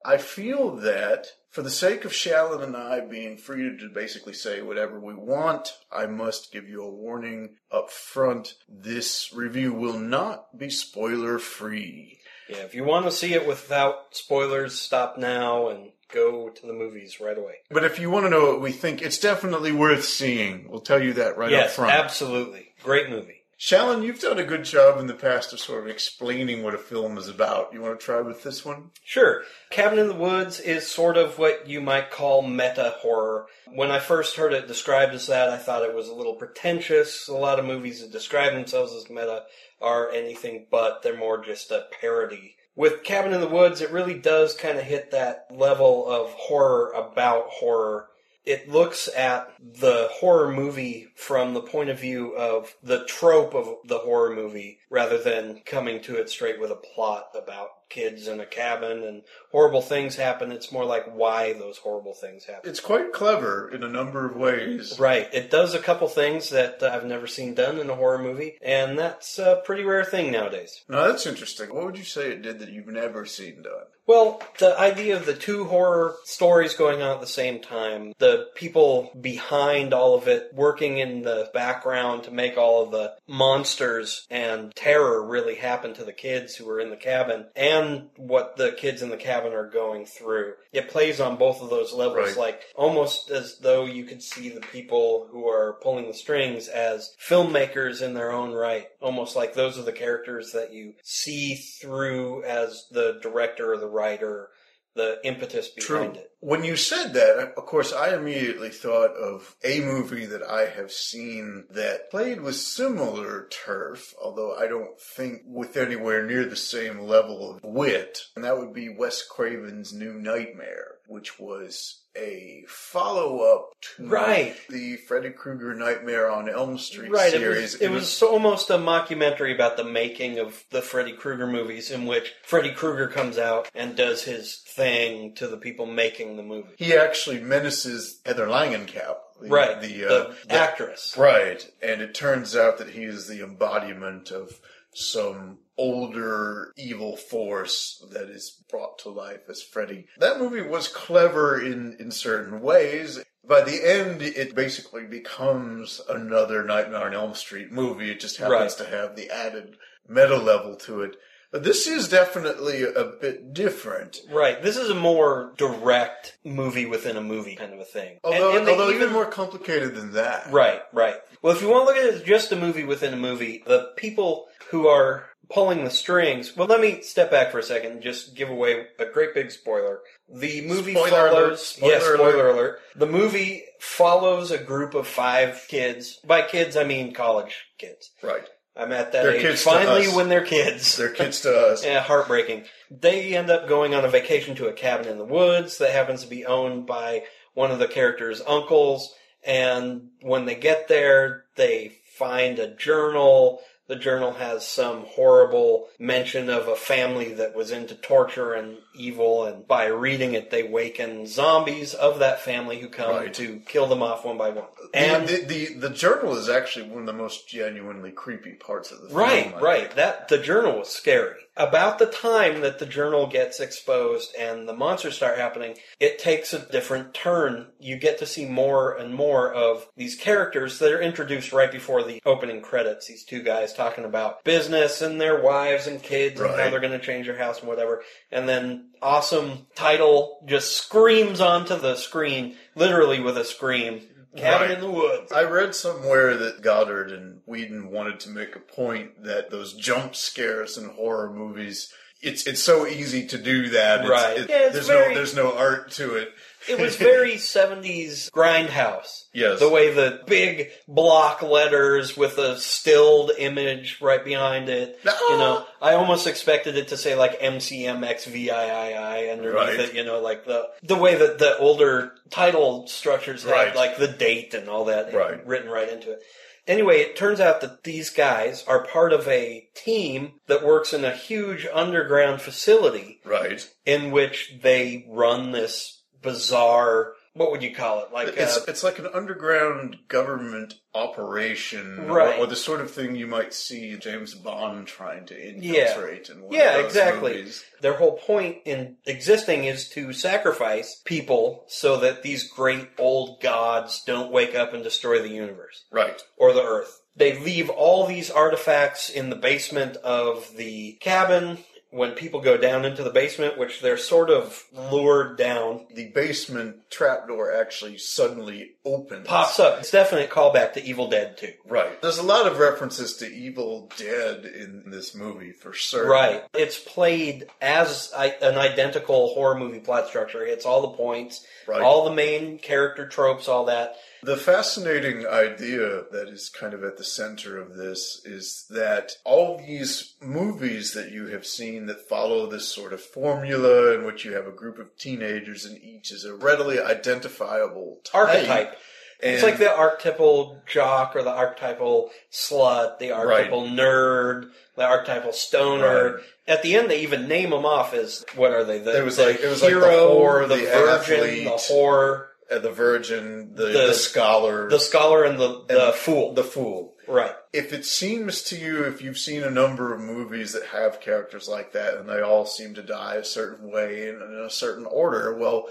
[0.06, 4.62] I feel that for the sake of Shalon and I being free to basically say
[4.62, 8.56] whatever we want, I must give you a warning up front.
[8.68, 12.20] This review will not be spoiler free.
[12.50, 16.74] Yeah, if you want to see it without spoilers, stop now and go to the
[16.74, 17.56] movies right away.
[17.70, 20.68] But if you want to know what we think, it's definitely worth seeing.
[20.70, 21.94] We'll tell you that right up yes, front.
[21.94, 22.74] absolutely.
[22.84, 23.43] Great movie.
[23.60, 26.78] Shalon, you've done a good job in the past of sort of explaining what a
[26.78, 27.72] film is about.
[27.72, 28.92] You want to try with this one?
[29.06, 29.44] Sure.
[29.70, 33.48] Cabin in the Woods is sort of what you might call meta horror.
[33.74, 37.28] When I first heard it described as that, I thought it was a little pretentious.
[37.28, 39.44] A lot of movies that describe themselves as meta
[39.82, 41.02] are anything but.
[41.02, 42.56] They're more just a parody.
[42.76, 46.92] With Cabin in the Woods, it really does kind of hit that level of horror
[46.92, 48.10] about horror
[48.46, 53.76] it looks at the horror movie from the point of view of the trope of
[53.86, 58.40] the horror movie rather than coming to it straight with a plot about kids in
[58.40, 60.52] a cabin and horrible things happen.
[60.52, 62.70] It's more like why those horrible things happen.
[62.70, 65.00] It's quite clever in a number of ways.
[65.00, 65.30] Right.
[65.34, 68.58] It does a couple things that uh, I've never seen done in a horror movie,
[68.62, 70.84] and that's a pretty rare thing nowadays.
[70.90, 71.74] Now that's interesting.
[71.74, 73.86] What would you say it did that you've never seen done?
[74.06, 78.48] Well, the idea of the two horror stories going on at the same time, the
[78.54, 84.28] people behind all of it working in the background to make all of the monsters
[84.30, 87.83] and terror really happen to the kids who are in the cabin, and
[88.18, 90.54] what the kids in the cabin are going through.
[90.72, 92.38] It plays on both of those levels, Right.
[92.38, 97.16] like almost as though you could see the people who are pulling the strings as
[97.20, 98.88] filmmakers in their own right.
[99.02, 103.88] Almost like those are the characters that you see through as the director or the
[103.88, 104.50] writer,
[104.96, 106.32] the impetus behind it.
[106.40, 110.92] When you said that, of course, I immediately thought of a movie that I have
[110.92, 117.00] seen that played with similar turf, although I don't think with anywhere near the same
[117.00, 123.74] level of wit, and that would be Wes Craven's New Nightmare, which was a follow-up
[123.98, 124.56] to Right.
[124.70, 127.74] the Freddy Krueger Nightmare on Elm Street Right, it series.
[127.74, 132.06] was, it was almost a mockumentary about the making of the Freddy Krueger movies, in
[132.06, 136.70] which Freddy Krueger comes out and does his thing to the people making the movie.
[136.78, 139.18] he actually menaces Heather Langenkamp.
[139.42, 141.18] The, Right, the, the, uh, the- actress.
[141.18, 144.60] Right, and it turns out that he is the embodiment of
[144.96, 150.08] some older evil force that is brought to life as Freddy.
[150.20, 153.20] That movie was clever in, in certain ways.
[153.46, 158.12] By the end, it basically becomes another Nightmare on Elm Street movie.
[158.12, 158.88] It just happens Right.
[158.90, 159.76] to have the added
[160.08, 161.16] meta level to it.
[161.54, 164.18] This is definitely a bit different.
[164.32, 168.18] Right, this is a more direct movie within a movie kind of a thing.
[168.24, 170.52] Although, and they although even more complicated than that.
[170.52, 171.16] Right, right.
[171.42, 173.64] Well, if you want to look at it as just a movie within a movie,
[173.68, 176.56] the people who are pulling the strings.
[176.58, 179.52] Well, let me step back for a second and just give away a great big
[179.52, 180.00] spoiler.
[180.34, 181.78] The movie Spoiler follows.
[181.80, 182.50] alert, yes, spoiler alert.
[182.56, 182.80] alert.
[182.96, 186.20] The movie follows a group of five kids.
[186.26, 188.10] By kids, I mean college kids.
[188.24, 188.48] Right.
[188.76, 190.16] I'm at that They're age kids to finally us.
[190.16, 190.98] when they're kids.
[190.98, 191.86] They're kids to us.
[191.86, 192.66] Yeah, heartbreaking.
[192.90, 196.24] They end up going on a vacation to a cabin in the woods that happens
[196.24, 199.14] to be owned by one of the characters' uncles.
[199.46, 203.60] And when they get there, they find a journal.
[203.88, 209.44] The journal has some horrible mention of a family that was into torture and evil,
[209.46, 213.34] and by reading it, they waken zombies of that family who come Right.
[213.34, 214.66] to kill them off one by one.
[214.94, 218.92] And And the, the the journal is actually one of the most genuinely creepy parts
[218.92, 219.20] of the film.
[219.20, 219.96] Right, right.
[219.96, 221.36] That the journal was scary.
[221.56, 226.52] About the time that the journal gets exposed and the monsters start happening, it takes
[226.52, 227.68] a different turn.
[227.80, 232.04] You get to see more and more of these characters that are introduced right before
[232.04, 233.08] the opening credits.
[233.08, 237.00] These two guys talking about business and their wives and kids and how they're going
[237.00, 238.02] to change their house and whatever.
[238.32, 244.02] And then awesome title just screams onto the screen, literally with a scream.
[244.36, 244.72] Cabin Right.
[244.72, 245.32] in the woods.
[245.32, 250.16] I read somewhere that Goddard and Whedon wanted to make a point that those jump
[250.16, 251.92] scares in horror movies.
[252.22, 254.02] It's it's so easy to do that.
[254.06, 254.38] It's- Right.
[254.40, 256.34] it- Yeah, it's there's very- no there's no art to it.
[256.68, 259.26] It was very 70s grindhouse.
[259.34, 259.60] Yes.
[259.60, 265.00] The way the big block letters with a stilled image right behind it.
[265.04, 269.80] You know, I almost expected it to say like MCMXVIII underneath Right.
[269.80, 273.76] it, you know, like the the way that the older title structures had Right.
[273.76, 275.46] like the date and all that Right.
[275.46, 276.20] written right into it.
[276.66, 281.04] Anyway, it turns out that these guys are part of a team that works in
[281.04, 283.68] a huge underground facility Right.
[283.86, 288.14] in which they run this bizarre what would you call it?
[288.14, 292.40] Like It's uh, it's like an underground government operation, or- Right.
[292.40, 295.88] Or, the sort of thing you might see James Bond trying to Yeah.
[295.90, 296.30] infiltrate.
[296.30, 297.34] in yeah, of those exactly.
[297.38, 297.64] movies.
[297.82, 304.04] Their whole point in existing is to sacrifice people so that these great old gods
[304.06, 306.22] don't wake up and destroy the universe Right.
[306.38, 307.02] or the earth.
[307.16, 311.64] They leave all these artifacts in the basement of the cabin.
[311.94, 316.90] When people go down into the basement, which they're sort of lured down, The basement
[316.90, 319.28] trapdoor actually suddenly opens.
[319.28, 319.80] pops up.
[319.80, 321.54] It's definite callback to Evil Dead 2.
[321.68, 322.02] Right.
[322.02, 326.10] There's a lot of references to Evil Dead in this movie for sure.
[326.10, 326.44] Right.
[326.56, 330.44] It's played as an identical horror movie plot structure.
[330.44, 331.82] It's all the points, Right.
[331.82, 333.98] all the main character tropes, all that.
[334.24, 339.58] The fascinating idea that is kind of at the center of this is that all
[339.58, 344.32] these movies that you have seen that follow this sort of formula in which you
[344.34, 348.30] have a group of teenagers and each is a readily identifiable type.
[348.30, 348.78] Archetype.
[349.20, 356.14] it's like the archetypal jock or the archetypal slut, the archetypal nerd, the archetypal stoner.
[356.16, 356.24] Right.
[356.48, 358.80] At the end, they even name them off as what are they?
[358.80, 361.44] The, It was the like- it was like the hero, whore, the, the virgin, athlete.
[361.46, 365.96] the whore, Uh, the virgin, the, The- the, scholar, the scholar, and the, the and
[365.96, 366.34] fool.
[366.34, 366.94] The fool.
[367.08, 367.34] right.
[367.52, 371.48] if it seems to you, if you've seen a number of movies that have characters
[371.48, 374.86] like that and they all seem to die a certain way and in a certain
[374.86, 375.68] order, well,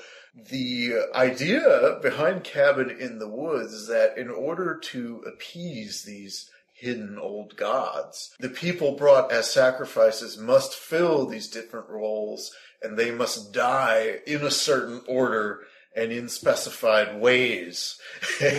[0.50, 7.18] the idea behind Cabin in the Woods is that in order to appease these hidden
[7.18, 12.50] old gods, the people brought as sacrifices must fill these different roles
[12.82, 15.60] and they must die in a certain order
[15.94, 17.98] and in specified ways.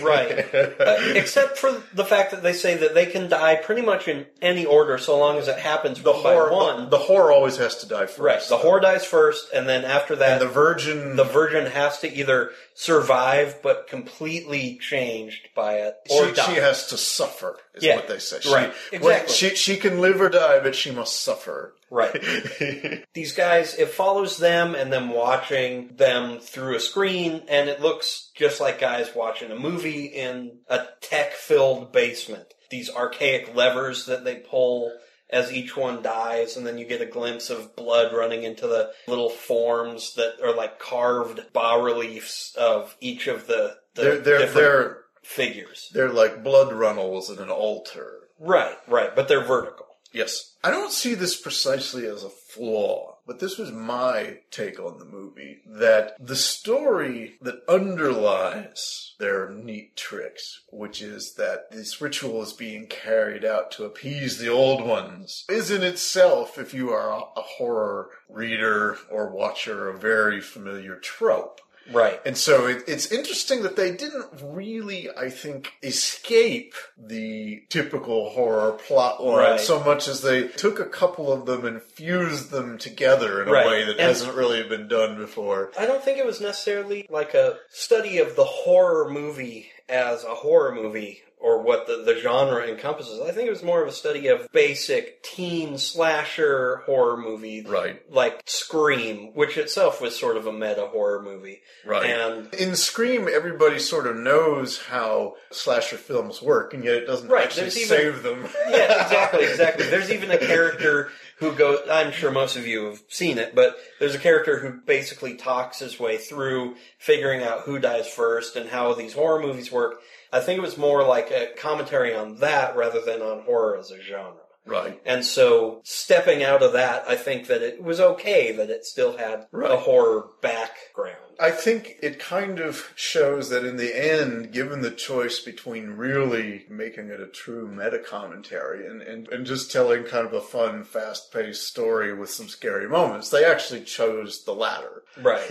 [0.02, 0.44] Right.
[0.84, 4.26] Uh, except for the fact that they say that they can die pretty much in
[4.42, 6.84] any order so long as it happens the one by whore, one.
[6.90, 8.18] the, the whore always has to die first.
[8.18, 8.42] right.
[8.48, 12.12] The whore dies first, and then after that, and the virgin, the virgin has to
[12.12, 16.54] either survive but completely changed by it, or she, die.
[16.54, 17.56] she has to suffer.
[17.74, 18.40] Is Yeah, what they say.
[18.40, 19.34] She, right, well, exactly.
[19.34, 21.74] She she can live or die, but she must suffer.
[21.90, 23.04] Right.
[23.14, 28.30] These guys, it follows them and them watching them through a screen, and it looks
[28.34, 32.54] just like guys watching a movie in a tech filled basement.
[32.70, 34.92] These archaic levers that they pull
[35.30, 38.90] as each one dies, and then you get a glimpse of blood running into the
[39.06, 44.38] little forms that are like carved bas reliefs of each of the, the They're they're
[44.38, 45.90] different they're figures.
[45.94, 48.20] they're like blood runnels in an altar.
[48.38, 49.83] Right, right, but they're vertical.
[50.14, 50.54] Yes.
[50.62, 55.04] I don't see this precisely as a flaw, but this was my take on the
[55.04, 62.52] movie that the story that underlies their neat tricks, which is that this ritual is
[62.52, 67.42] being carried out to appease the old ones, is in itself, if you are a,
[67.58, 71.60] horror reader or watcher, a very familiar trope.
[71.92, 72.20] Right.
[72.24, 78.72] And so it, it's interesting that they didn't really, I think, escape the typical horror
[78.72, 79.60] plot line Right.
[79.60, 83.52] so much as they took a couple of them and fused them together in a
[83.52, 83.66] Right.
[83.66, 85.72] way that And- hasn't really been done before.
[85.78, 90.34] I don't think it was necessarily like a study of the horror movie as a
[90.34, 93.20] horror movie or what the, the genre encompasses.
[93.20, 97.60] I think it was more of a study of basic teen slasher horror movie.
[97.60, 98.00] Right.
[98.10, 101.60] Like Scream, which itself was sort of a meta horror movie.
[101.84, 102.06] Right.
[102.08, 107.28] And In Scream, everybody sort of knows how slasher films work, and yet it doesn't
[107.28, 108.48] Right, actually there's even- save them.
[108.70, 109.86] yeah, exactly, exactly.
[109.90, 111.80] There's even a character who goes.
[111.90, 115.80] I'm sure most of you have seen it, but there's a character who basically talks
[115.80, 119.96] his way through figuring out who dies first and how these horror movies work.
[120.34, 123.92] I think it was more like a commentary on that rather than on horror as
[123.92, 124.34] a genre.
[124.66, 125.00] right.
[125.06, 129.16] And so, stepping out of that, I think that it was okay that it still
[129.16, 131.23] had a horror background.
[131.40, 136.64] I think it kind of shows that in the end, given the choice between really
[136.68, 140.84] making it a true meta commentary and, and, and just telling kind of a fun,
[140.84, 145.02] fast paced story with some scary moments, they actually chose the latter.
[145.20, 145.50] Right.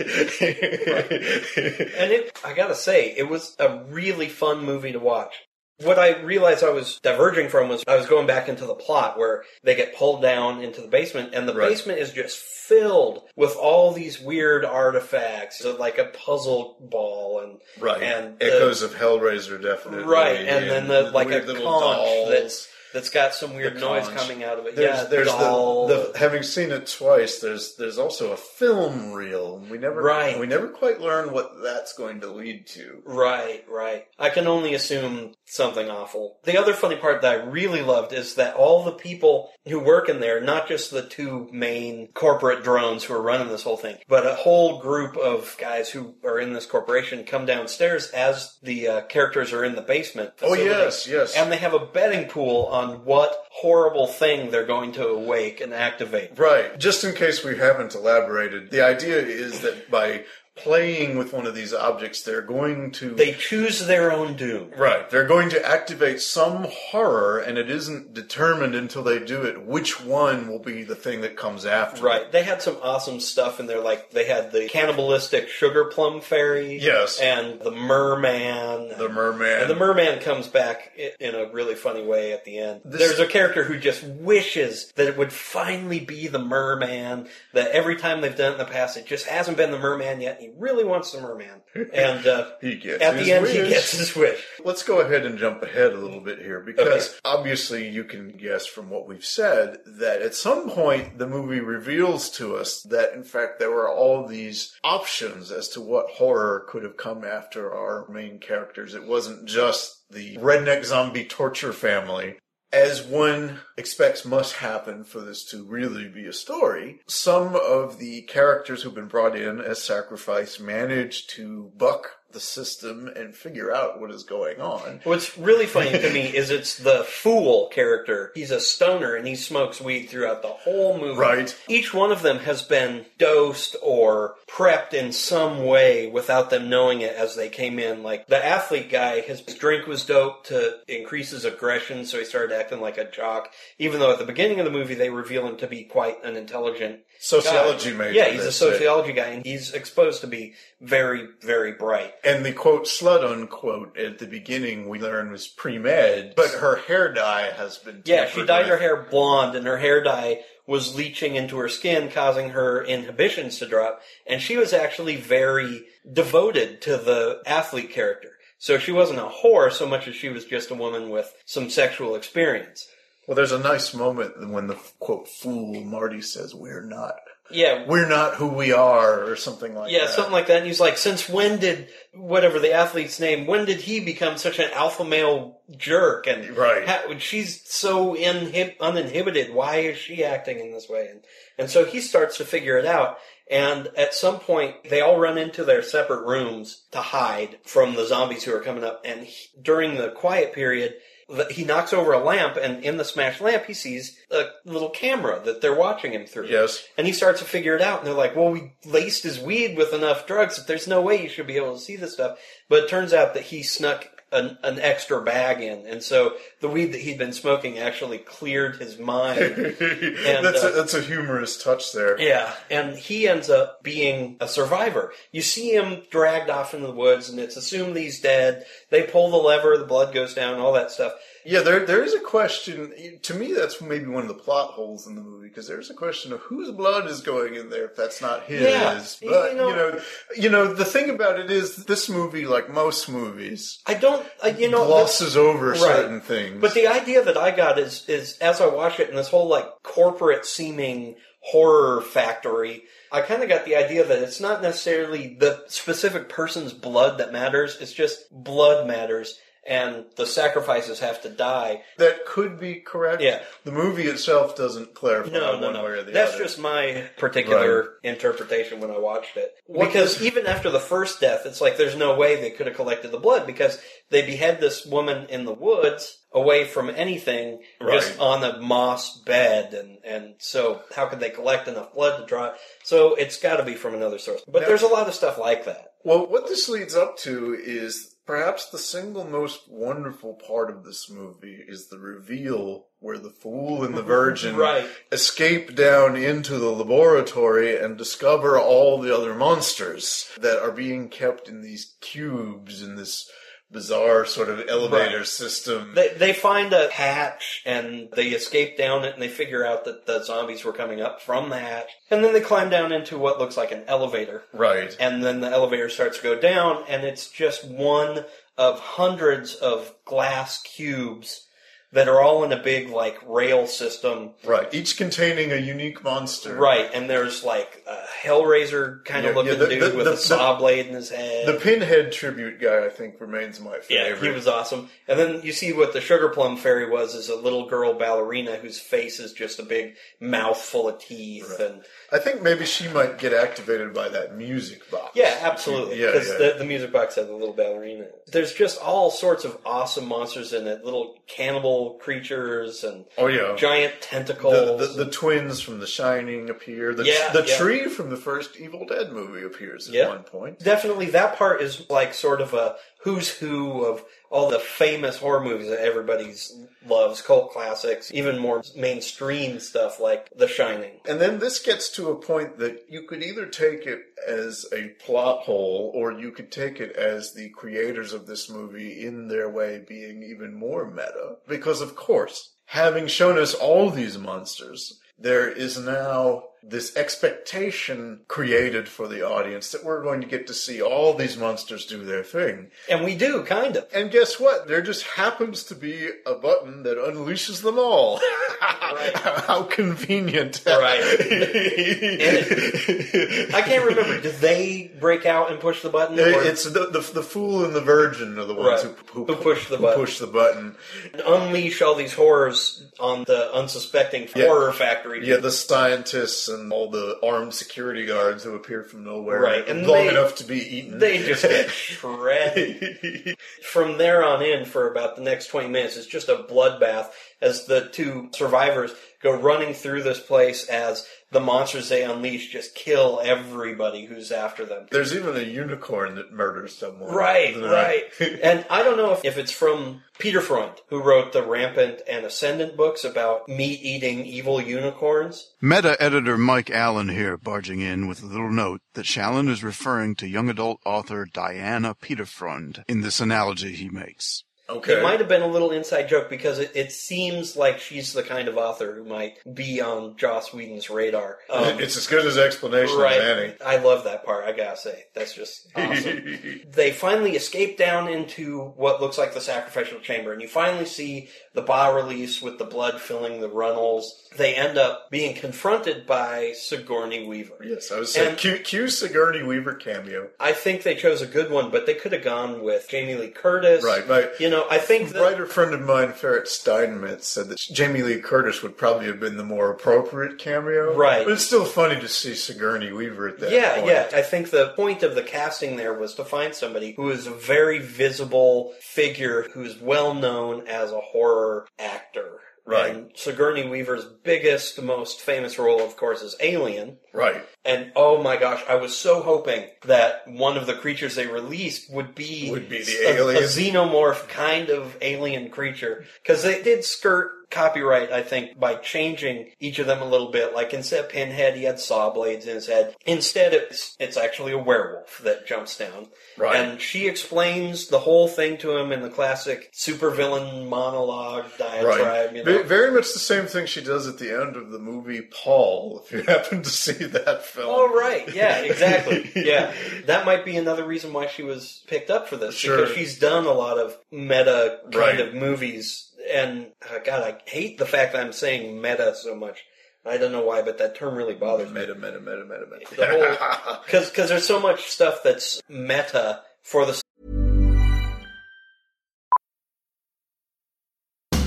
[1.96, 5.34] And it, I gotta say, it was a really fun movie to watch.
[5.78, 9.18] What I realized I was diverging from was I was going back into the plot
[9.18, 11.70] where they get pulled down into the basement, and the Right.
[11.70, 17.58] basement is just filled with all these weird artifacts, so like a puzzle ball and
[17.78, 20.04] right and the- echoes of Hellraiser, definitely.
[20.04, 22.30] right, and then the like a conch dolls.
[22.30, 24.76] that's that's got some weird noise coming out of it.
[24.76, 27.40] There's, yeah, there's the, the having seen it twice.
[27.40, 29.58] There's there's also a film reel.
[29.70, 30.38] We never Right.
[30.38, 33.02] we never quite learn what that's going to lead to.
[33.04, 34.06] Right, right.
[34.18, 36.38] I can only assume something awful.
[36.44, 40.08] The other funny part that I really loved is that all the people who work
[40.08, 43.96] in there, not just the two main corporate drones who are running this whole thing,
[44.08, 48.86] but a whole group of guys who are in this corporation come downstairs as the
[48.88, 50.30] uh, characters are in the basement.
[50.42, 51.34] Oh, yes, yes.
[51.36, 55.72] And they have a betting pool on what horrible thing they're going to awake and
[55.72, 56.38] activate.
[56.38, 56.78] Right.
[56.78, 60.24] Just in case we haven't elaborated, the idea is that by
[60.56, 64.70] playing with one of these objects, they're going to They choose their own doom.
[64.76, 65.08] Right.
[65.10, 70.00] They're going to activate some horror, and it isn't determined until they do it which
[70.00, 72.02] one will be the thing that comes after.
[72.04, 72.30] Right.
[72.30, 73.80] They had some awesome stuff in there.
[73.80, 76.78] Like they had the cannibalistic sugar plum fairy.
[76.78, 77.18] Yes.
[77.20, 78.96] And the merman.
[78.96, 79.60] The merman.
[79.62, 82.82] And the merman comes back in a really funny way at the end.
[82.84, 87.28] This- There's a character who just wishes that it would finally be the merman.
[87.52, 90.20] That every time they've done it in the past, it just hasn't been the merman
[90.20, 90.40] yet.
[90.44, 91.62] He really wants the merman.
[91.92, 94.44] And uh, He gets at the end, he gets his wish.
[94.64, 97.18] Let's go ahead and jump ahead a little bit here because Okay.
[97.24, 102.28] obviously you can guess from what we've said that at some point the movie reveals
[102.32, 106.82] to us that in fact there were all these options as to what horror could
[106.82, 108.94] have come after our main characters.
[108.94, 112.36] It wasn't just the redneck zombie torture family.
[112.74, 118.22] As one expects must happen for this to really be a story, some of the
[118.22, 124.00] characters who've been brought in as sacrifice manage to buck the system and figure out
[124.00, 125.00] what is going on.
[125.04, 128.32] What's really funny to me is it's the fool character.
[128.34, 131.18] He's a stoner and he smokes weed throughout the whole movie.
[131.18, 131.56] Right.
[131.68, 137.00] Each one of them has been dosed or prepped in some way without them knowing
[137.00, 138.02] it as they came in.
[138.02, 142.54] Like the athlete guy, his drink was dope to increase his aggression, so he started
[142.54, 143.50] acting like a jock.
[143.78, 146.36] Even though at the beginning of the movie they reveal him to be quite an
[146.36, 147.96] intelligent Sociology guy.
[147.96, 150.52] major, Yeah, he's a sociology guy, and he's exposed to be
[150.82, 152.12] very, very bright.
[152.22, 156.76] And the quote slut unquote at the beginning we learn was pre med, but her
[156.76, 160.96] hair dye has been Yeah, she dyed her hair blonde, and her hair dye was
[160.96, 164.02] leaching into her skin, causing her inhibitions to drop.
[164.26, 168.32] And she was actually very devoted to the athlete character.
[168.58, 171.70] So she wasn't a whore so much as she was just a woman with some
[171.70, 172.86] sexual experience.
[173.26, 177.16] Well, there's a nice moment when the quote fool Marty says, "We're not,
[177.50, 180.10] Yeah, we're not who we are," or something like yeah, that.
[180.10, 180.58] something like that.
[180.58, 183.46] And he's like, since when did whatever the athlete's name?
[183.46, 186.26] When did he become such an alpha male jerk?
[186.26, 186.86] And Right.
[186.86, 189.52] ha- she's so inhib- uninhibited.
[189.54, 191.08] Why is she acting in this way?
[191.10, 191.24] And
[191.58, 193.18] and so he starts to figure it out.
[193.50, 198.06] And at some point, they all run into their separate rooms to hide from the
[198.06, 199.02] zombies who are coming up.
[199.04, 200.94] And he, during the quiet period.
[201.28, 204.90] The- He knocks over a lamp, and in the smashed lamp, he sees a little
[204.90, 206.46] camera that they're watching him through.
[206.46, 206.84] Yes.
[206.96, 209.76] And he starts to figure it out, and they're like, well, we laced his weed
[209.76, 212.38] with enough drugs that there's no way you should be able to see this stuff.
[212.68, 216.68] But it turns out that he snuck an, an extra bag in, and so the
[216.68, 219.76] weed that he'd been smoking actually cleared his mind.
[220.24, 222.20] And, that's uh, a, that's a humorous touch there.
[222.20, 225.12] yeah, and he ends up being a survivor.
[225.32, 228.64] You see him dragged off into the woods, and it's assumed he's dead.
[228.90, 231.12] They pull the lever, the blood goes down, all that stuff.
[231.44, 232.92] Yeah, there there is a question.
[233.22, 235.94] To me, that's maybe one of the plot holes in the movie because there's a
[235.94, 238.62] question of whose blood is going in there if that's not his.
[238.62, 240.00] Yeah, but you know- you know,
[240.36, 244.52] you know, the thing about it is, this movie, like most movies, I don't, uh,
[244.56, 245.78] you know, glosses over Right.
[245.80, 246.60] certain things.
[246.60, 249.46] But the idea that I got is is as I watch it in this whole
[249.48, 255.36] like corporate seeming horror factory, I kind of got the idea that it's not necessarily
[255.38, 257.76] the specific person's blood that matters.
[257.80, 261.82] It's just blood matters, and the sacrifices have to die.
[261.98, 263.22] that could be correct.
[263.22, 263.42] Yeah.
[263.64, 265.84] the movie itself doesn't clarify No, no, one no.
[265.84, 266.44] way or the That's other.
[266.44, 269.52] just my particular interpretation when I watched it.
[269.66, 272.76] What because even after the first death, it's like there's no way they could have
[272.76, 278.18] collected the blood because they behead this woman in the woods away from anything, just
[278.18, 282.52] on a moss bed, and and so how could they collect enough blood to draw?
[282.82, 284.42] So it's got to be from another source.
[284.46, 285.92] But Now- there's a lot of stuff like that.
[286.04, 291.10] Well, what this leads up to is perhaps the single most wonderful part of this
[291.10, 294.86] movie is the reveal where the fool and the virgin Right.
[295.12, 301.48] escape down into the laboratory and discover all the other monsters that are being kept
[301.48, 303.30] in these cubes in this
[303.70, 305.26] bizarre sort of elevator Right.
[305.26, 305.92] system.
[305.94, 310.06] They, they find a hatch and they escape down it and they figure out that
[310.06, 311.90] the zombies were coming up from the hatch.
[312.10, 314.42] And then they climb down into what looks like an elevator.
[314.52, 314.96] right.
[315.00, 318.24] And then the elevator starts to go down and it's just one
[318.56, 321.48] of hundreds of glass cubes
[321.94, 324.30] that are all in a big like rail system.
[324.44, 324.72] Right.
[324.74, 326.54] Each containing a unique monster.
[326.54, 326.90] Right.
[326.92, 330.12] And there's like a Hellraiser kind of Yeah, looking yeah, the- dude the- with the-
[330.14, 331.46] a saw blade in his head.
[331.46, 334.18] The Pinhead tribute guy, I think, remains my favorite.
[334.20, 334.90] Yeah, he was awesome.
[335.08, 338.56] And then you see what the Sugar Plum Fairy was is a little girl ballerina
[338.56, 341.82] whose face is just a big mouth full of teeth and
[342.12, 345.12] I think maybe she might get activated by that music box.
[345.14, 346.00] yeah, absolutely.
[346.00, 346.38] Yeah, Because yeah.
[346.52, 348.06] the, the music box has a little ballerina.
[348.28, 350.84] There's just all sorts of awesome monsters in it.
[350.84, 353.54] Little cannibal creatures and Oh yeah.
[353.56, 354.96] giant The, tentacles.
[354.96, 356.94] the, the twins from The Shining appear.
[356.94, 357.56] The, Yeah, the yeah.
[357.56, 360.08] tree from the first Evil Dead movie appears at Yeah.
[360.08, 360.58] one point.
[360.60, 365.44] Definitely, that part is like sort of a who's who of all the famous horror
[365.44, 366.52] movies that everybody's
[366.86, 371.00] loves, cult classics, even more mainstream stuff like The Shining.
[371.06, 374.88] And then this gets to a point that you could either take it as a
[375.04, 379.50] plot hole or you could take it as the creators of this movie in their
[379.50, 381.36] way being even more meta.
[381.46, 388.88] Because of course, having shown us all these monsters, there is now this expectation created
[388.88, 392.22] for the audience that we're going to get to see all these monsters do their
[392.22, 392.68] thing.
[392.88, 393.86] And we do, kind of.
[393.94, 394.66] And guess what?
[394.66, 398.20] There just happens to be a button that unleashes them all.
[398.60, 400.62] How convenient.
[400.66, 401.02] Right.
[403.54, 404.20] I can't remember.
[404.20, 406.18] Did they break out and push the button?
[406.18, 408.94] or- It's the, the the fool and the virgin are the ones Right.
[409.12, 410.00] who, Who push the who button.
[410.00, 410.76] push the button.
[411.12, 414.46] And unleash all these horrors on the unsuspecting Yeah.
[414.46, 415.26] horror factory.
[415.28, 419.86] Yeah, the scientists and all the armed security guards who appear from nowhere, Right, and
[419.86, 420.98] long they- enough to be eaten.
[420.98, 421.68] They just get
[422.38, 423.36] shredded.
[423.62, 427.66] From there on in, for about the next 20 minutes, it's just a bloodbath as
[427.66, 428.92] the two survivors
[429.22, 434.64] go running through this place as the monsters they unleash just kill everybody who's after
[434.64, 434.86] them.
[434.90, 437.12] There's even a unicorn that murders someone.
[437.12, 438.04] Right, right.
[438.42, 442.76] and I don't know if, if it's from Peterfreund, who wrote the Rampant and Ascendant
[442.76, 445.54] books about meat eating evil unicorns.
[445.60, 450.14] Meta editor Mike Allen here, barging in with a little note that Shalon is referring
[450.16, 454.44] to young adult author Diana Peterfreund in this analogy he makes.
[454.68, 454.94] Okay.
[454.94, 458.22] It might have been a little inside joke because it, it seems like she's the
[458.22, 461.38] kind of author who might be on Joss Whedon's radar.
[461.50, 463.20] Um, it's as good as explanation right.
[463.20, 463.54] any.
[463.64, 464.44] I love that part.
[464.44, 466.62] I gotta say, that's just awesome.
[466.70, 471.28] they finally escape down into what looks like the sacrificial chamber, and you finally see
[471.52, 474.20] the bas reliefs with the blood filling the runnels.
[474.36, 477.58] They end up being confronted by Sigourney Weaver.
[477.64, 480.30] Yes, I was saying, cue Sigourney Weaver cameo.
[480.40, 483.28] I think they chose a good one, but they could have gone with Jamie Lee
[483.28, 483.84] Curtis.
[483.84, 484.28] Right, right.
[484.40, 488.20] You know, I think A writer friend of mine, Ferrett Steinmetz, said that Jamie Lee
[488.20, 490.96] Curtis would probably have been the more appropriate cameo.
[490.96, 491.24] Right.
[491.24, 493.86] But it's still funny to see Sigourney Weaver at that Yeah, point.
[493.86, 494.08] yeah.
[494.14, 497.30] I think the point of the casting there was to find somebody who is a
[497.32, 502.38] very visible figure who's well known as a horror actor.
[502.66, 502.94] Right.
[502.94, 506.96] And Sigourney Weaver's biggest, most famous role, of course, is Alien.
[507.12, 507.42] Right.
[507.64, 511.92] And oh my gosh, I was so hoping that one of the creatures they released
[511.92, 513.42] would be Would be the a, alien.
[513.42, 519.50] a xenomorph kind of alien creature because they did skirt copyright, I think, by changing
[519.60, 520.54] each of them a little bit.
[520.54, 522.94] Like instead of Pinhead, he had saw blades in his head.
[523.06, 526.08] Instead, it's it's actually a werewolf that jumps down.
[526.36, 526.56] Right.
[526.56, 532.00] And she explains the whole thing to him in the classic supervillain monologue diatribe.
[532.30, 532.36] Right.
[532.36, 532.62] You Ve- know?
[532.64, 536.12] Very much the same thing she does at the end of the movie Paul, if
[536.12, 537.66] you happen to see that film.
[537.68, 539.30] Oh right, yeah, exactly.
[539.36, 539.72] yeah,
[540.06, 542.76] that might be another reason why she was picked up for this Sure.
[542.78, 545.20] because she's done a lot of meta kind Right.
[545.20, 546.10] of movies.
[546.32, 549.64] And uh, God, I hate the fact that I'm saying meta so much.
[550.06, 551.80] I don't know why, but that term really bothers me.
[551.80, 553.78] Meta, meta, meta, meta, meta.
[553.84, 557.00] Because because there's so much stuff that's meta for the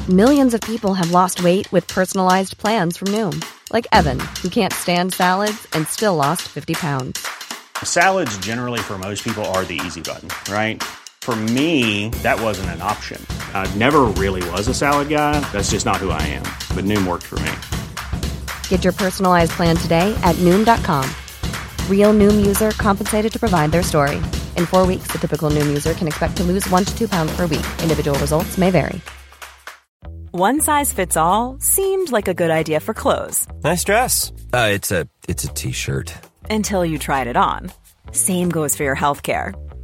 [0.09, 4.71] Millions of people have lost weight with personalized plans from Noom, like Evan, who can't
[4.71, 7.28] stand salads and still lost 50 pounds.
[7.84, 10.82] Salads, generally, for most people, are the easy button, right?
[11.28, 13.21] For me, that wasn't an option.
[13.53, 15.38] I never really was a salad guy.
[15.51, 16.43] That's just not who I am.
[16.73, 17.51] But Noom worked for me.
[18.69, 21.03] Get your personalized plan today at Noom.com.
[21.91, 24.21] Real Noom user compensated to provide their story.
[24.55, 27.36] In four weeks, the typical Noom user can expect to lose one to two pounds
[27.36, 27.67] per week.
[27.84, 29.01] Individual results may vary.
[30.32, 34.32] One size fits all seemed like a good idea for clothes Nice dress.
[34.53, 36.13] Uh, it's a it's a t-shirt.
[36.49, 37.69] until you tried it on.
[38.13, 39.51] Same goes for your healthcare.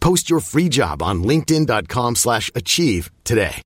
[0.00, 3.62] Post your free job on linkedin.com slash achieve today.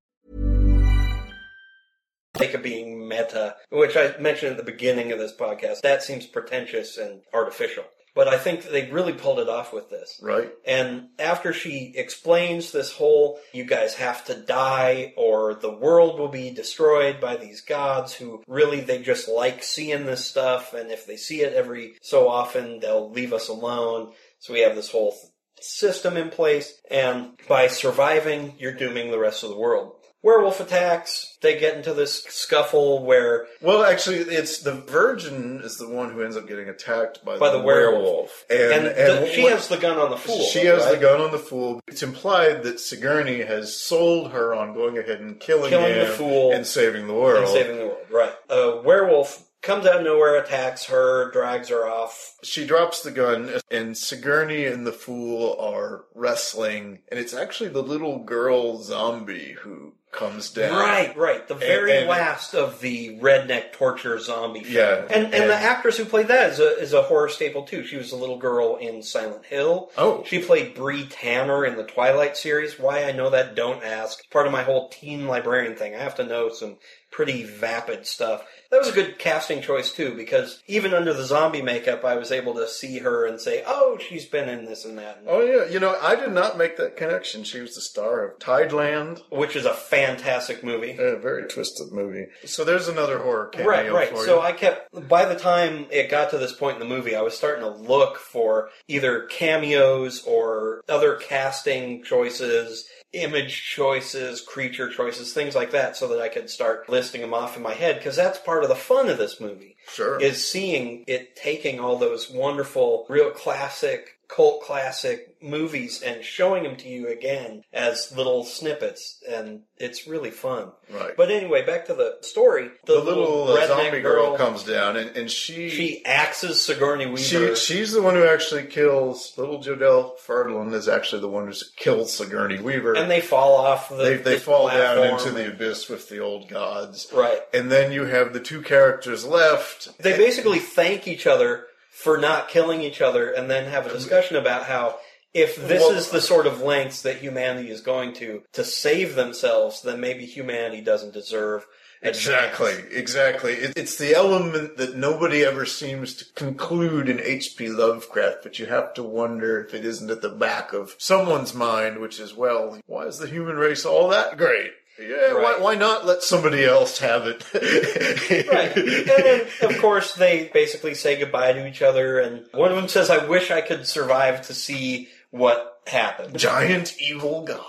[2.35, 6.27] Take of being meta, which I mentioned at the beginning of this podcast, that seems
[6.27, 7.85] pretentious and artificial.
[8.17, 10.21] But I think they really pulled it off with this.
[10.23, 10.51] Right.
[10.65, 16.29] And after she explains this whole, you guys have to die or the world will
[16.29, 20.75] be destroyed by these gods who really they just like seeing this stuff.
[20.75, 24.13] And if they see it every so often, they'll leave us alone.
[24.39, 25.17] So we have this whole
[25.61, 26.81] system in place.
[26.91, 29.93] And by surviving, you're dooming the rest of the world
[30.23, 31.37] werewolf attacks.
[31.43, 36.23] They get into this scuffle where Well, actually, it's the virgin is the one who
[36.23, 39.69] ends up getting attacked by, by the werewolf, And, and, and the- she what- has
[39.69, 40.41] the gun on the fool.
[40.45, 41.83] She has the gun on the fool.
[41.87, 46.15] It's implied that Sigourney has sold her on going ahead and killing, Killing him the
[46.15, 47.45] fool and saving the world.
[47.45, 47.99] and saving the world.
[48.11, 48.33] Right.
[48.49, 52.37] A werewolf comes out of nowhere, attacks her, drags her off.
[52.43, 57.83] She drops the gun, and Sigourney and the fool are wrestling, and it's actually the
[57.83, 60.71] little girl zombie who comes down.
[60.79, 61.49] Right, right.
[61.49, 64.77] The very and- last of the redneck torture zombie film.
[64.77, 67.65] Yeah, And, and and- the actress who played that is a, is a horror staple
[67.65, 67.85] too.
[67.85, 69.91] She was a little girl in Silent Hill.
[69.99, 70.23] Oh.
[70.25, 72.79] She played Bree Tanner in the Twilight series.
[72.79, 74.21] Why I know that, don't ask.
[74.31, 75.97] Part of my whole teen librarian thing.
[75.97, 76.77] I have to know some
[77.11, 78.45] pretty vapid stuff.
[78.75, 82.33] That was a good casting choice too, because even under the zombie makeup, I was
[82.33, 85.67] able to see her and say, "Oh, she's been in this and that," Oh yeah,
[85.67, 87.45] you know I did not make that connection.
[87.45, 90.97] She was the star of Tideland, which is a fantastic movie.
[90.99, 92.27] A very twisted movie.
[92.47, 94.19] So there's another horror cameo Right, right.
[94.19, 94.41] So you.
[94.41, 97.37] I kept, by the time it got to this point in the movie, I was
[97.37, 105.55] starting to look for either cameos or other casting choices, image choices, creature choices, things
[105.55, 108.39] like that, so that I could start listing them off in my head, because that's
[108.39, 109.77] part of the fun of this movie.
[109.93, 110.21] Sure.
[110.21, 116.77] Is seeing it taking all those wonderful, real classic, cult classic movies and showing them
[116.77, 120.73] to you again as little snippets, and it's really fun.
[120.91, 121.17] Right.
[121.17, 122.71] But anyway, back to the story.
[122.87, 127.55] the, little, uh, redneck zombie girl, comes down, and, and she She axes Sigourney Weaver.
[127.55, 131.55] She, she's the one who actually kills little Jodelle Ferdinand is actually the one who
[131.77, 132.95] kills Sigourney Weaver.
[132.95, 133.97] and they fall off the.
[133.97, 137.09] they, they the fall down into the abyss with the old gods.
[137.13, 137.41] Right.
[137.53, 139.97] And then you have the two characters left.
[139.99, 144.37] They basically thank each other for not killing each other, and then have a discussion
[144.37, 144.99] about how
[145.33, 149.15] if this Well- is the sort of lengths that humanity is going to to save
[149.15, 151.67] themselves, then maybe humanity doesn't deserve.
[152.03, 153.55] Exactly, exactly.
[153.55, 157.69] It, it's the element that nobody ever seems to conclude in H.P.
[157.69, 161.99] Lovecraft, but you have to wonder if it isn't at the back of someone's mind,
[162.01, 164.73] which is, well, why is the human race all that great?
[164.99, 165.61] Yeah, why, Right.
[165.61, 167.45] why not let somebody else have it?
[168.49, 168.77] right.
[168.77, 172.89] And then, of course, they basically say goodbye to each other, and one of them
[172.89, 176.39] says, I wish I could survive to see what happened.
[176.39, 177.65] Giant evil gods.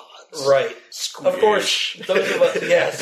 [0.47, 0.75] Right.
[1.23, 3.01] Of course, those of us, yes.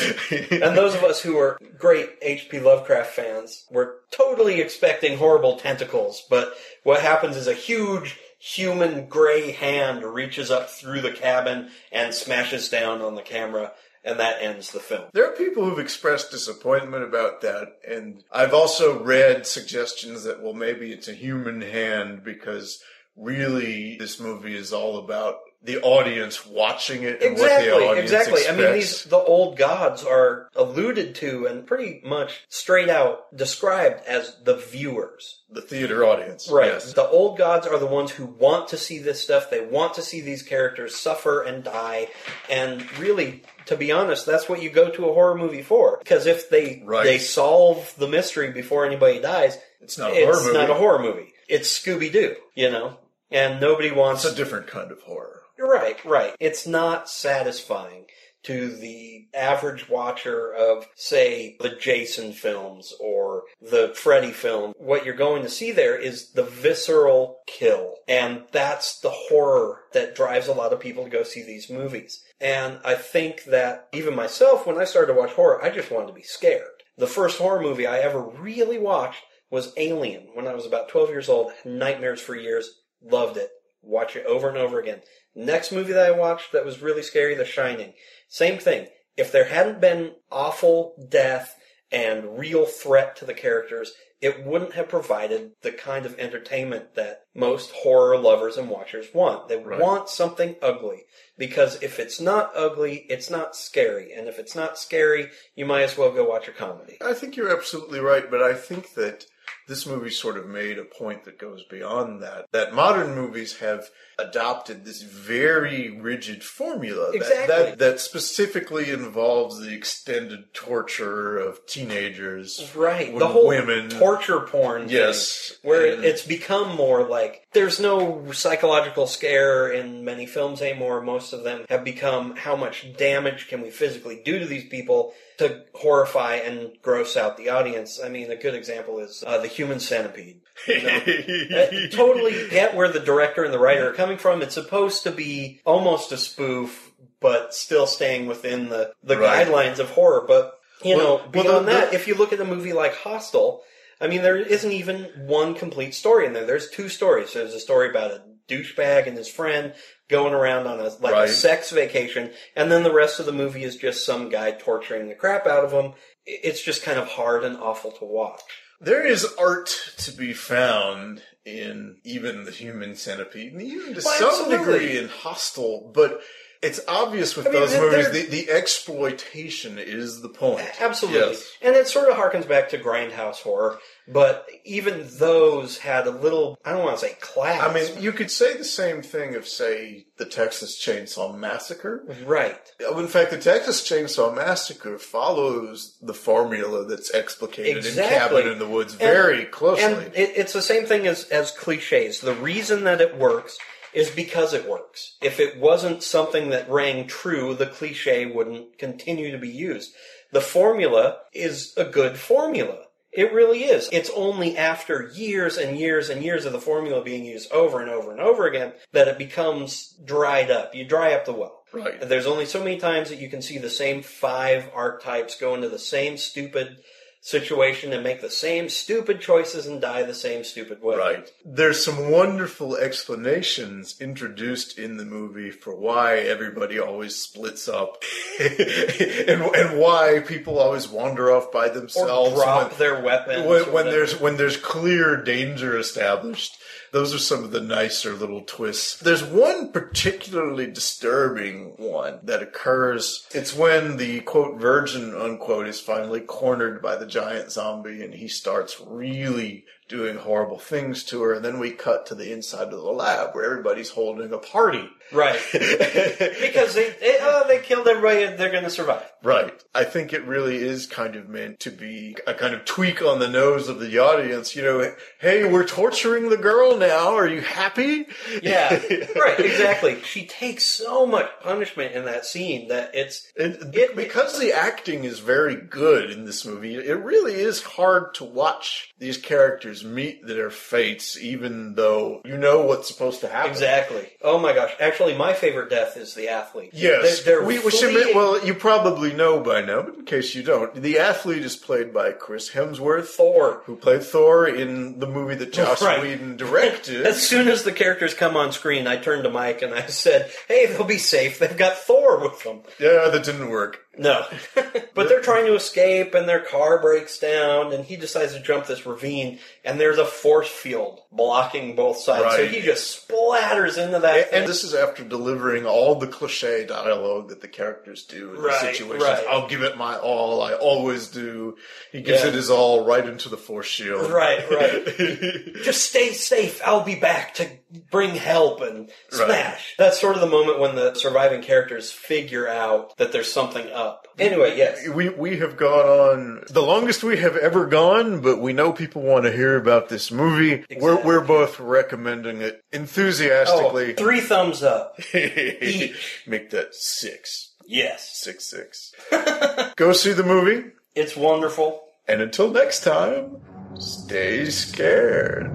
[0.52, 2.60] And those of us who are great H.P.
[2.60, 6.54] Lovecraft fans were totally expecting horrible tentacles, but
[6.84, 12.68] what happens is a huge human gray hand reaches up through the cabin and smashes
[12.68, 13.72] down on the camera,
[14.04, 15.04] and that ends the film.
[15.12, 20.52] There are people who've expressed disappointment about that, and I've also read suggestions that, well,
[20.54, 22.82] maybe it's a human hand because
[23.16, 28.32] really this movie is all about the audience watching it and what the Exactly, exactly.
[28.40, 28.48] expects.
[28.50, 34.04] I mean, these the old gods are alluded to and pretty much straight out described
[34.06, 35.40] as the viewers.
[35.48, 36.50] the theater audience.
[36.50, 36.72] Right.
[36.72, 36.92] Yes.
[36.92, 39.48] The old gods are the ones who want to see this stuff.
[39.48, 42.08] They want to see these characters suffer and die.
[42.50, 45.98] And really, to be honest, that's what you go to a horror movie for.
[45.98, 47.04] Because if they Right.
[47.04, 50.52] they solve the mystery before anybody dies, It's not a horror movie.
[50.58, 51.32] not a horror movie.
[51.48, 52.98] It's Scooby Doo, you know.
[53.30, 55.42] And nobody wants It's a different kind of horror.
[55.58, 56.34] Right, right.
[56.40, 58.06] It's not satisfying
[58.44, 65.14] to the average watcher of, say, the Jason films or the Freddy film, what you're
[65.14, 67.96] going to see there is the visceral kill.
[68.06, 72.22] And that's the horror that drives a lot of people to go see these movies.
[72.40, 76.08] And I think that even myself, when I started to watch horror, I just wanted
[76.08, 76.68] to be scared.
[76.96, 81.10] The first horror movie I ever really watched was Alien when I was about 12
[81.10, 82.68] years old, nightmares for years,
[83.02, 83.50] loved it.
[83.84, 85.00] Watch it over and over again.
[85.34, 87.92] Next movie that I watched that was really scary, The Shining.
[88.28, 88.88] Same thing.
[89.16, 91.56] If there hadn't been awful death
[91.92, 97.20] and real threat to the characters, it wouldn't have provided the kind of entertainment that
[97.34, 99.48] most horror lovers and watchers want.
[99.48, 99.78] They Right.
[99.78, 101.04] want something ugly.
[101.36, 104.12] Because if it's not ugly, it's not scary.
[104.12, 106.96] And if it's not scary, you might as well go watch a comedy.
[107.02, 109.26] I think you're absolutely right, but I think that
[109.68, 112.46] this movie sort of made a point that goes beyond that.
[112.52, 117.46] That modern movies have adopted this very rigid formula that, Exactly.
[117.56, 123.16] that, that specifically involves the extended torture of teenagers, Right.
[123.18, 123.88] the whole women.
[123.90, 124.82] torture porn.
[124.82, 125.54] thing, Yes.
[125.62, 131.00] where And- it's become more like there's no psychological scare in many films anymore.
[131.00, 135.14] Most of them have become how much damage can we physically do to these people
[135.38, 138.00] to horrify and gross out the audience.
[138.02, 140.40] I mean, a good example is uh, the Human Centipede.
[140.68, 141.00] You know?
[141.06, 144.42] I totally get where the director and the writer are coming from.
[144.42, 149.46] It's supposed to be almost a spoof, but still staying within the, the Right.
[149.46, 150.24] guidelines of horror.
[150.26, 152.72] But you Well- know, well, beyond the- that, the- if you look at a movie
[152.72, 153.62] like Hostel,
[154.00, 156.44] I mean, there isn't even one complete story in there.
[156.44, 157.32] There's two stories.
[157.32, 159.72] There's a story about a douchebag and his friend
[160.14, 161.28] going around on a like Right.
[161.28, 165.08] a sex vacation, and then the rest of the movie is just some guy torturing
[165.08, 165.92] the crap out of him.
[166.24, 168.40] It's just kind of hard and awful to watch.
[168.80, 174.18] There is art to be found in even the human centipede, and even to Well,
[174.18, 174.56] some absolutely.
[174.78, 176.20] degree in Hostel, but
[176.62, 180.66] it's obvious with I mean, those movies, the, the exploitation is the point.
[180.80, 181.20] Absolutely.
[181.32, 181.52] Yes.
[181.62, 186.58] And it sort of harkens back to grindhouse horror, but even those had a little,
[186.64, 187.62] I don't want to say class.
[187.62, 192.04] I mean, you could say the same thing of, say, the Texas Chainsaw Massacre.
[192.26, 192.58] right.
[192.86, 198.02] Uh, in fact, the Texas Chainsaw Massacre follows the formula that's explicated Exactly.
[198.14, 199.84] in Cabin in the Woods And- very closely.
[199.84, 202.20] And it, it's the same thing as, as cliches.
[202.20, 203.58] The reason that it works
[203.92, 205.16] is because it works.
[205.22, 209.92] If it wasn't something that rang true, the cliche wouldn't continue to be used.
[210.32, 212.83] The formula is a good formula.
[213.14, 213.88] It really is.
[213.92, 217.90] It's only after years and years and years of the formula being used over and
[217.90, 220.74] over and over again that it becomes dried up.
[220.74, 221.62] You dry up the well.
[221.72, 222.00] Right.
[222.00, 225.68] There's only so many times that you can see the same five archetypes go into
[225.68, 226.78] the same stupid
[227.24, 230.94] situation and make the same stupid choices and die the same stupid way.
[230.94, 231.32] Right.
[231.42, 238.02] There's some wonderful explanations introduced in the movie for why everybody always splits up
[238.38, 242.10] and, and why people always wander off by themselves.
[242.10, 242.34] Or themselves.
[242.44, 243.46] drop when- their weapons.
[243.46, 246.58] when, when there's when there's clear danger established
[246.94, 249.00] those are some of the nicer little twists.
[249.00, 253.26] There's one particularly disturbing one that occurs.
[253.32, 258.28] It's when the quote virgin unquote is finally cornered by the giant zombie and he
[258.28, 261.34] starts really doing horrible things to her.
[261.34, 264.88] And then we cut to the inside of the lab where everybody's holding a party
[265.12, 265.38] Right.
[265.52, 269.10] because they, they, oh, they killed everybody and they're going to survive.
[269.22, 269.52] Right.
[269.74, 273.18] I think it really is kind of meant to be a kind of tweak on
[273.18, 274.54] the nose of the audience.
[274.54, 277.14] You know, hey, we're torturing the girl now.
[277.14, 278.06] Are you happy?
[278.42, 278.70] Yeah,
[279.16, 280.00] right, exactly.
[280.02, 285.20] She takes so much punishment in that scene that it's And because the acting is
[285.20, 290.50] very good in this movie, it really is hard to watch these characters meet their
[290.50, 293.50] fates, even though you know what's supposed to happen.
[293.50, 294.08] exactly.
[294.22, 294.72] Oh my gosh!
[294.80, 296.70] Actually, my favorite death is the athlete.
[296.72, 297.94] Yes, They're- they're we, we should.
[297.96, 301.56] admit- Well, you probably know by now, but in case you don't, the athlete is
[301.56, 306.00] played by Chris Hemsworth, Thor, who played Thor in the movie that Joss Right.
[306.00, 307.06] Whedon directed.
[307.06, 310.30] As soon as the characters come on screen, I turned to Mike and I said,
[310.48, 311.38] "Hey, they'll be safe.
[311.38, 313.80] They've got Thor with them." yeah, that didn't work.
[313.98, 314.24] No,
[314.94, 318.66] but they're trying to escape, and their car breaks down, and he decides to jump
[318.66, 324.00] this ravine, and there's a force field blocking both sides, so he just splatters into
[324.00, 324.28] that.
[324.32, 328.40] And, and this is after delivering all the cliche dialogue that the characters do in
[328.40, 329.02] Right, the situations.
[329.04, 329.24] right.
[329.28, 330.42] I'll give it my all.
[330.42, 331.56] I always do.
[331.92, 332.28] He gives Yeah.
[332.28, 334.10] it his all right into the force shield.
[334.10, 334.84] Right, right.
[335.62, 336.60] Just stay safe.
[336.64, 337.48] I'll be back to
[337.92, 339.74] bring help and smash.
[339.78, 343.83] That's sort of the moment when the surviving characters figure out that there's something up.
[344.18, 344.88] Anyway, yes.
[344.88, 349.02] We we have gone on the longest we have ever gone, but we know people
[349.02, 350.64] want to hear about this movie.
[350.78, 353.94] We're we're both recommending it Oh, enthusiastically.
[353.94, 354.96] three thumbs up.
[355.14, 357.52] Make that six.
[357.66, 358.16] Yes.
[358.16, 358.92] Six six.
[359.76, 360.70] Go see the movie.
[360.94, 361.82] It's wonderful.
[362.06, 363.38] And until next time,
[363.78, 365.50] stay scared.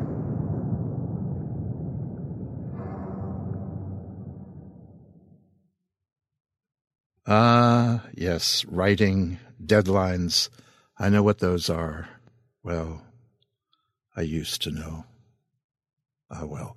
[7.32, 10.50] Ah, yes, writing, deadlines.
[10.98, 12.10] I know what those are.
[12.64, 13.04] Well,
[14.18, 15.06] I used to know.
[16.32, 16.76] Ah, well.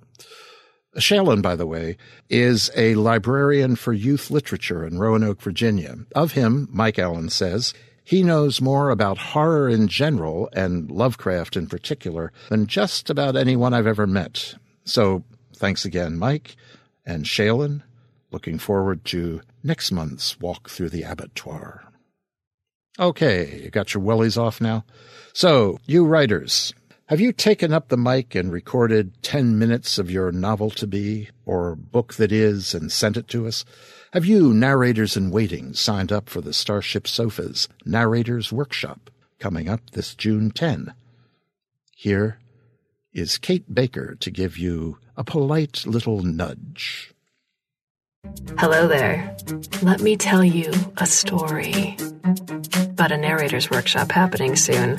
[0.97, 1.97] Shalon, by the way,
[2.29, 5.95] is a librarian for youth literature in Roanoke, Virginia.
[6.15, 7.73] Of him, Mike Allen says,
[8.03, 13.73] he knows more about horror in general and Lovecraft in particular than just about anyone
[13.73, 14.53] I've ever met.
[14.85, 15.23] So
[15.55, 16.55] thanks again, Mike
[17.07, 17.81] and Shalon.
[18.29, 21.83] Looking forward to next month's walk through the abattoir.
[22.99, 24.85] Okay, you got your wellies off now?
[25.33, 26.73] So, you writers,
[27.07, 31.29] have you taken up the mic and recorded 10 minutes of your novel to be,
[31.45, 33.65] or book that is, and sent it to us?
[34.13, 39.09] Have you, narrators in waiting, signed up for the Starship Sofas Narrators Workshop
[39.39, 40.93] coming up this June 10?
[41.95, 42.39] Here
[43.11, 47.13] is Kate Baker to give you a polite little nudge.
[48.57, 49.35] Hello there.
[49.81, 51.97] Let me tell you a story
[52.91, 54.95] about a narrator's workshop happening soon.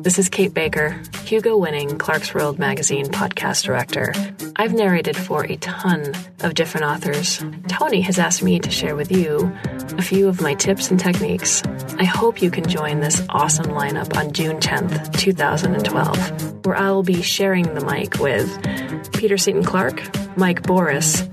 [0.00, 4.14] This is Kate Baker, Hugo winning Clarkesworld Magazine podcast director.
[4.56, 7.44] I've narrated for a ton of different authors.
[7.68, 9.52] Tony has asked me to share with you
[9.98, 11.62] a few of my tips and techniques.
[11.98, 17.20] I hope you can join this awesome lineup on June 10th, 2012, where I'll be
[17.20, 20.02] sharing the mic with Peter Seaton Clark,
[20.38, 21.28] Mike Boris,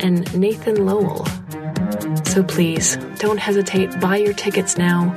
[0.00, 1.26] and Nathan Lowell.
[2.24, 5.14] So please, don't hesitate, buy your tickets now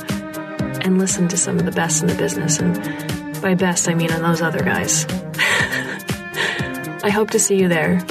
[0.81, 2.59] and listen to some of the best in the business.
[2.59, 5.05] And by best, I mean on those other guys.
[7.03, 8.05] I hope to see you there.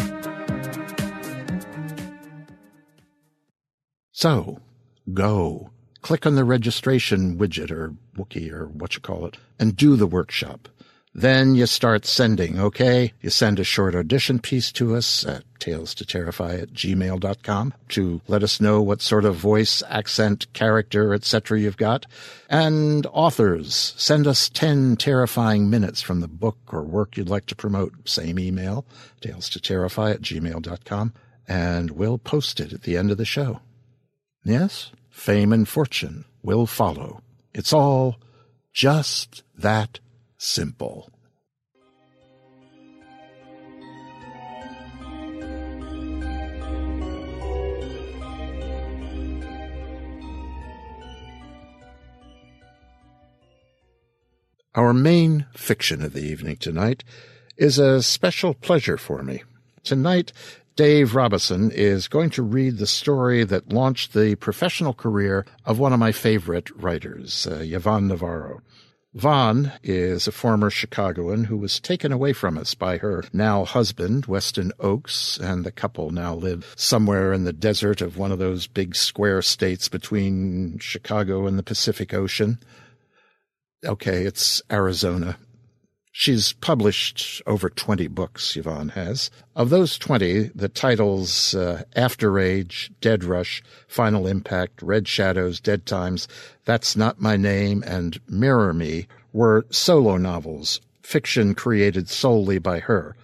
[4.12, 4.60] So,
[5.12, 5.70] go.
[6.02, 10.06] Click on the registration widget or Wookie or what you call it and do the
[10.06, 10.68] workshop.
[11.14, 13.12] Then you start sending, okay?
[13.20, 18.20] You send a short audition piece to us at tales to terrify at gmail.com to
[18.28, 21.60] let us know what sort of voice, accent, character, etc.
[21.60, 22.06] you've got.
[22.48, 27.56] And authors, send us 10 terrifying minutes from the book or work you'd like to
[27.56, 28.08] promote.
[28.08, 28.84] Same email,
[29.20, 31.12] tales to terrify at gmail.com,
[31.48, 33.60] and we'll post it at the end of the show.
[34.44, 37.22] Yes, fame and fortune will follow.
[37.52, 38.18] It's all
[38.72, 39.98] just that
[40.38, 41.10] simple.
[54.74, 57.02] Our main fiction of the evening tonight
[57.56, 59.42] is a special pleasure for me.
[59.82, 60.32] Tonight,
[60.76, 65.92] Dave Robison is going to read the story that launched the professional career of one
[65.92, 68.60] of my favorite writers, uh, Yvonne Navarro.
[69.18, 74.26] Vaughn is a former Chicagoan who was taken away from us by her now husband,
[74.26, 78.68] Weston Ochse, and the couple now live somewhere in the desert of one of those
[78.68, 82.60] big square states between Chicago and the Pacific Ocean.
[83.84, 85.36] Okay, it's Arizona.
[86.20, 89.30] She's published over 20 books, Yvonne has.
[89.54, 96.26] Of those 20, the titles uh, AfterAge, Dead Rush, Final Impact, Red Shadows, Dead Times,
[96.64, 103.14] That's Not My Name, and Mirror Me were solo novels, fiction created solely by her.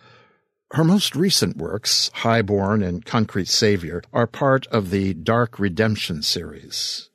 [0.71, 7.11] Her most recent works, Highborn and Concrete Savior, are part of the Dark Redemption series.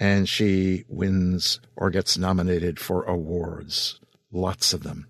[0.00, 4.00] And she wins or gets nominated for awards
[4.36, 5.08] lots of them.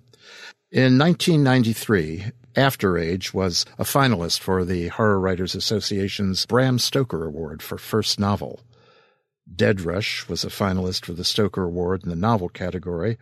[0.70, 7.79] In 1993, AfterAge was a finalist for the Horror Writers Association's Bram Stoker Award for
[7.79, 8.61] First Novel.
[9.55, 13.16] Dead Rush was a finalist for the Stoker Award in the novel category.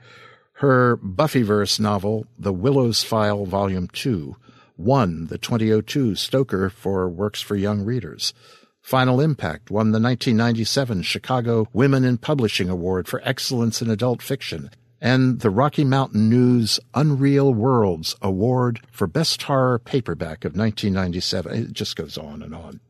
[0.55, 4.37] Her Buffyverse novel, The Willow Files Volume 2,
[4.77, 8.33] won the 2002 Stoker for Works for Young Readers.
[8.81, 14.71] Final Impact won the 1997 Chicago Women in Publishing Award for Excellence in Adult Fiction
[15.05, 21.55] and the Rocky Mountain News Unreal Worlds Award for Best Horror Paperback of 1997.
[21.55, 22.81] It just goes on and on.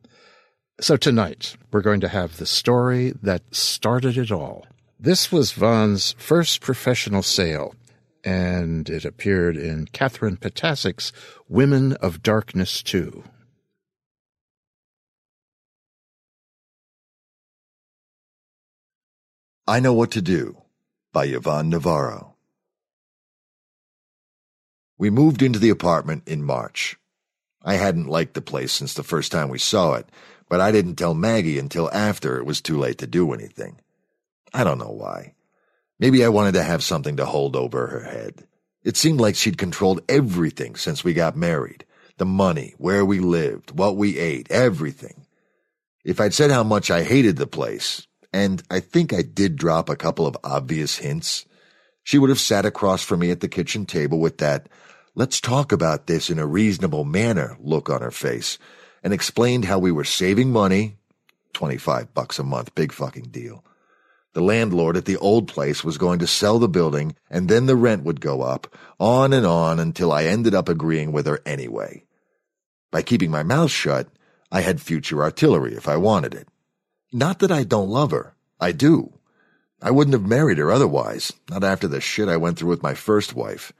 [0.80, 4.64] So tonight, we're going to have the story that started it all.
[4.98, 7.74] This was Vaughn's first professional sale,
[8.22, 11.12] and it appeared in Kathryn Ptacek's
[11.48, 13.24] Women of Darkness 2.
[19.66, 20.63] I Know What to Do
[21.14, 22.34] by Yvonne Navarro.
[24.98, 26.96] We moved into the apartment in March.
[27.62, 30.08] I hadn't liked the place since the first time we saw it,
[30.48, 33.80] but I didn't tell Maggie until after it was too late to do anything.
[34.52, 35.34] I don't know why.
[36.00, 38.44] Maybe I wanted to have something to hold over her head.
[38.82, 41.86] It seemed like she'd controlled everything since we got married.
[42.18, 45.26] The money, where we lived, what we ate, everything.
[46.04, 49.88] If I'd said how much I hated the place, and I think I did drop
[49.88, 51.46] a couple of obvious hints,
[52.02, 54.68] she would have sat across from me at the kitchen table with that,
[55.14, 58.58] let's talk about this in a reasonable manner look on her face,
[59.04, 60.96] and explained how we were saving money,
[61.52, 63.64] 25 bucks a month, big fucking deal.
[64.32, 67.76] The landlord at the old place was going to sell the building, and then the
[67.76, 68.66] rent would go up,
[68.98, 72.02] on and on until I ended up agreeing with her anyway.
[72.90, 74.08] By keeping my mouth shut,
[74.50, 76.48] I had future artillery if I wanted it.
[77.14, 78.34] Not that I don't love her.
[78.58, 79.20] I do.
[79.80, 82.94] I wouldn't have married her otherwise, not after the shit I went through with my
[82.94, 83.72] first wife.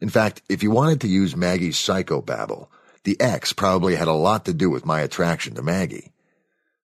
[0.00, 2.68] In fact, if you wanted to use Maggie's psychobabble,
[3.02, 6.12] the ex probably had a lot to do with my attraction to Maggie.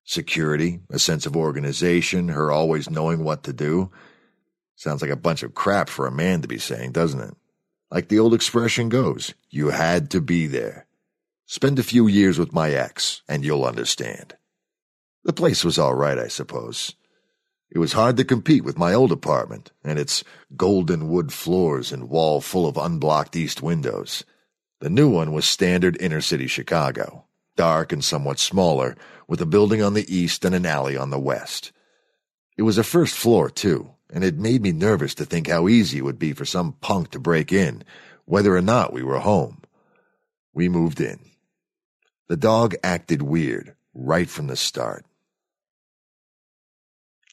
[0.02, 3.92] Security, a sense of organization, her always knowing what to do.
[4.74, 7.34] Sounds like a bunch of crap for a man to be saying, doesn't it?
[7.92, 10.86] Like the old expression goes, you had to be there.
[11.46, 14.34] Spend a few years with my ex, and you'll understand.
[15.24, 16.94] The place was all right, I suppose.
[17.70, 20.24] It was hard to compete with my old apartment and its
[20.56, 24.24] golden wood floors and wall full of unblocked east windows.
[24.80, 28.96] The new one was standard inner city Chicago, dark and somewhat smaller,
[29.28, 31.70] with a building on the east and an alley on the west.
[32.56, 35.98] It was a first floor, too, and it made me nervous to think how easy
[35.98, 37.84] it would be for some punk to break in,
[38.24, 39.62] whether or not we were home.
[40.52, 41.20] We moved in.
[42.28, 45.04] The dog acted weird right from the start.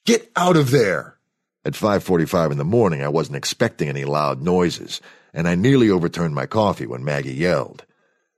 [0.08, 1.18] Get out of there!
[1.66, 5.02] At 5.45 in the morning, I wasn't expecting any loud noises,
[5.34, 7.86] and I nearly overturned my coffee when Maggie yelled.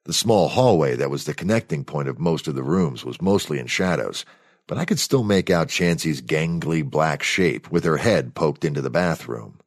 [0.06, 3.60] The small hallway that was the connecting point of most of the rooms was mostly
[3.60, 4.26] in shadows,
[4.66, 8.82] but I could still make out Chansey's gangly black shape with her head poked into
[8.82, 9.60] the bathroom.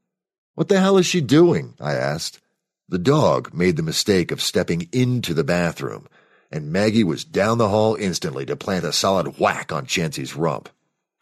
[0.56, 1.74] What the hell is she doing?
[1.78, 2.40] I asked.
[2.88, 6.08] The dog made the mistake of stepping into the bathroom,
[6.50, 10.68] and Maggie was down the hall instantly to plant a solid whack on Chansey's rump.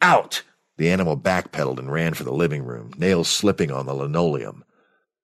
[0.01, 0.41] Out!
[0.81, 4.63] The animal backpedaled and ran for the living room, nails slipping on the linoleum.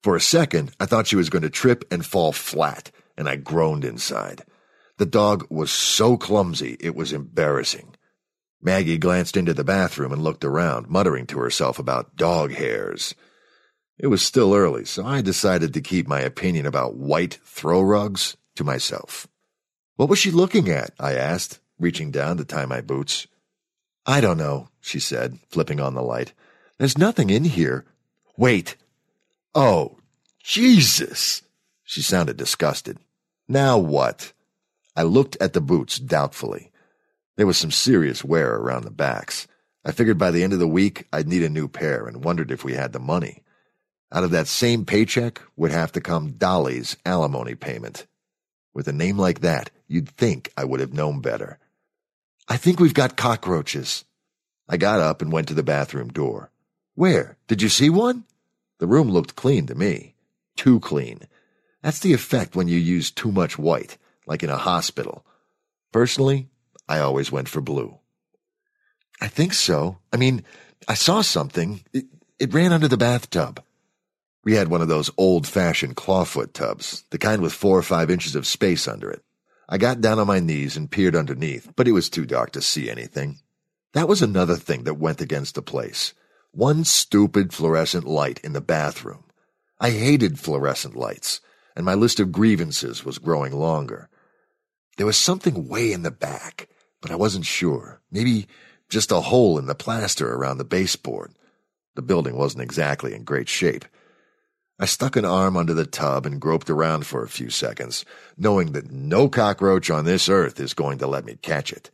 [0.03, 3.37] For a second, I thought she was going to trip and fall flat, and I
[3.37, 4.43] groaned inside.
[4.97, 7.95] The dog was so clumsy, it was embarrassing.
[8.61, 13.15] Maggie glanced into the bathroom and looked around, muttering to herself about dog hairs.
[13.97, 18.37] It was still early, so I decided to keep my opinion about white throw rugs
[18.57, 19.27] to myself.
[19.95, 20.91] What was she looking at?
[20.99, 23.25] I asked, reaching down to tie my boots.
[24.07, 26.31] I don't know, she said, flipping on the light.
[26.77, 27.85] There's nothing in here.
[28.37, 28.77] Wait.
[29.53, 29.97] Oh,
[30.41, 31.41] Jesus!
[31.83, 32.99] She sounded disgusted.
[33.49, 34.31] Now what?
[34.95, 36.71] I looked at the boots doubtfully.
[37.35, 39.45] There was some serious wear around the backs.
[39.83, 42.49] I figured by the end of the week I'd need a new pair and wondered
[42.49, 43.43] if we had the money.
[44.11, 48.07] Out of that same paycheck would have to come Dolly's alimony payment.
[48.73, 51.59] With a name like that, you'd think I would have known better.
[52.47, 54.05] I think we've got cockroaches.
[54.69, 56.51] I got up and went to the bathroom door.
[56.95, 57.37] Where?
[57.47, 58.23] Did you see one?
[58.79, 60.15] The room looked clean to me.
[60.55, 61.21] Too clean.
[61.81, 65.25] That's the effect when you use too much white, like in a hospital.
[65.91, 66.47] Personally,
[66.87, 67.97] I always went for blue.
[69.19, 69.97] I think so.
[70.13, 70.43] I mean,
[70.87, 71.81] I saw something.
[71.93, 72.05] It,
[72.39, 73.63] it ran under the bathtub.
[74.43, 78.09] We had one of those old fashioned clawfoot tubs, the kind with four or five
[78.09, 79.23] inches of space under it.
[79.69, 82.61] I got down on my knees and peered underneath, but it was too dark to
[82.61, 83.39] see anything.
[83.93, 86.13] That was another thing that went against the place.
[86.51, 89.25] One stupid fluorescent light in the bathroom.
[89.79, 91.41] I hated fluorescent lights,
[91.75, 94.09] and my list of grievances was growing longer.
[94.97, 96.69] There was something way in the back,
[97.01, 98.01] but I wasn't sure.
[98.09, 98.47] Maybe
[98.89, 101.33] just a hole in the plaster around the baseboard.
[101.95, 103.85] The building wasn't exactly in great shape.
[104.79, 108.05] I stuck an arm under the tub and groped around for a few seconds,
[108.37, 111.89] knowing that no cockroach on this earth is going to let me catch it.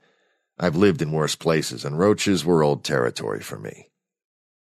[0.59, 3.89] I've lived in worse places, and roaches were old territory for me.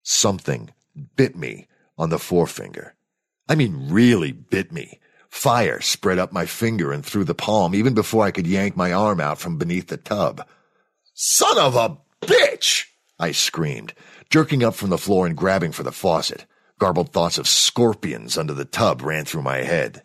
[0.03, 0.71] Something
[1.15, 1.67] bit me
[1.97, 2.95] on the forefinger.
[3.47, 4.99] I mean, really bit me.
[5.29, 8.91] Fire spread up my finger and through the palm even before I could yank my
[8.91, 10.45] arm out from beneath the tub.
[11.13, 12.85] Son of a bitch!
[13.19, 13.93] I screamed,
[14.29, 16.45] jerking up from the floor and grabbing for the faucet.
[16.79, 20.01] Garbled thoughts of scorpions under the tub ran through my head.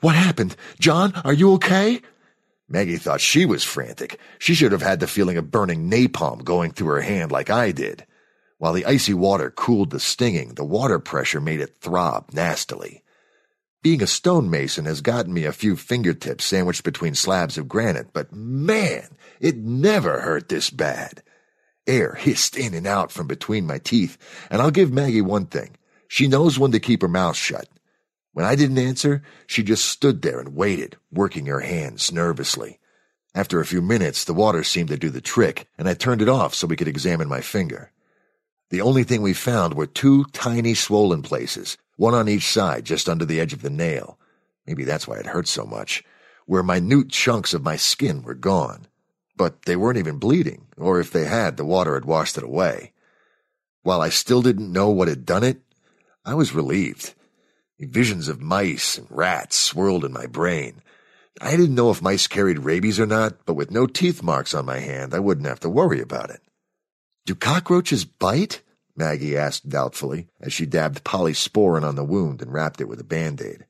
[0.00, 0.56] What happened?
[0.78, 2.00] John, are you okay?
[2.68, 4.18] Maggie thought she was frantic.
[4.38, 7.72] She should have had the feeling of burning napalm going through her hand like I
[7.72, 8.06] did.
[8.58, 13.02] While the icy water cooled the stinging, the water pressure made it throb nastily.
[13.82, 18.32] Being a stonemason has gotten me a few fingertips sandwiched between slabs of granite, but
[18.32, 19.08] man,
[19.40, 21.22] It never hurt this bad.
[21.86, 24.18] Air hissed in and out from between my teeth,
[24.50, 25.76] and I'll give Maggie one thing.
[26.12, 27.68] She knows when to keep her mouth shut.
[28.32, 32.80] When I didn't answer, she just stood there and waited, working her hands nervously.
[33.32, 36.28] After a few minutes, the water seemed to do the trick, and I turned it
[36.28, 37.92] off so we could examine my finger.
[38.70, 43.08] The only thing we found were two tiny swollen places, one on each side just
[43.08, 44.18] under the edge of the nail.
[44.66, 46.02] Maybe that's why it hurt so much,
[46.44, 48.88] where minute chunks of my skin were gone.
[49.36, 52.94] But they weren't even bleeding, or if they had, the water had washed it away.
[53.84, 55.62] While I still didn't know what had done it,
[56.24, 57.14] I was relieved.
[57.78, 60.82] Visions of mice and rats swirled in my brain.
[61.40, 64.66] I didn't know if mice carried rabies or not, but with no teeth marks on
[64.66, 66.40] my hand, I wouldn't have to worry about it.
[67.24, 68.62] Do cockroaches bite?
[68.96, 73.04] Maggie asked doubtfully as she dabbed polysporin on the wound and wrapped it with a
[73.04, 73.64] band-aid.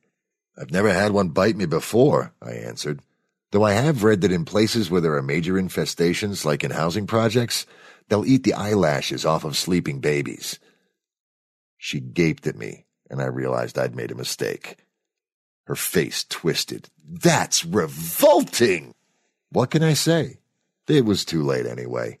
[0.57, 2.99] I've never had one bite me before, I answered.
[3.51, 7.07] Though I have read that in places where there are major infestations, like in housing
[7.07, 7.65] projects,
[8.09, 10.59] they'll eat the eyelashes off of sleeping babies.
[11.83, 14.77] She gaped at me, and I realized I'd made a mistake.
[15.65, 16.89] Her face twisted.
[17.03, 18.93] That's revolting!
[19.49, 20.37] What can I say?
[20.87, 22.19] It was too late anyway.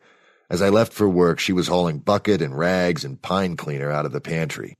[0.49, 4.07] As I left for work, she was hauling bucket and rags and pine cleaner out
[4.07, 4.79] of the pantry.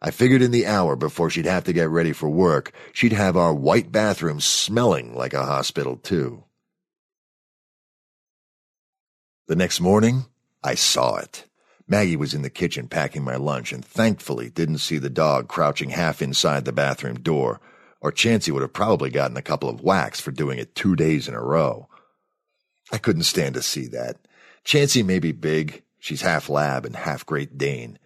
[0.00, 3.36] I figured in the hour before she'd have to get ready for work, she'd have
[3.36, 6.44] our white bathroom smelling like a hospital, too.
[9.48, 10.26] The next morning,
[10.62, 11.46] I saw it.
[11.90, 15.90] Maggie was in the kitchen packing my lunch and thankfully didn't see the dog crouching
[15.90, 17.60] half inside the bathroom door,
[18.00, 21.26] or Chansey would have probably gotten a couple of whacks for doing it two days
[21.26, 21.88] in a row.
[22.92, 24.18] I couldn't stand to see that.
[24.64, 27.98] Chansey may be big, she's half lab and half Great Dane,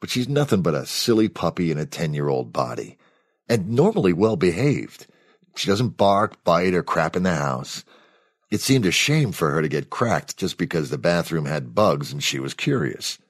[0.00, 2.98] but she's nothing but a silly puppy in a 10 year old body,
[3.48, 5.06] and normally well behaved.
[5.54, 7.84] She doesn't bark, bite, or crap in the house.
[8.50, 12.10] It seemed a shame for her to get cracked just because the bathroom had bugs
[12.12, 13.20] and she was curious.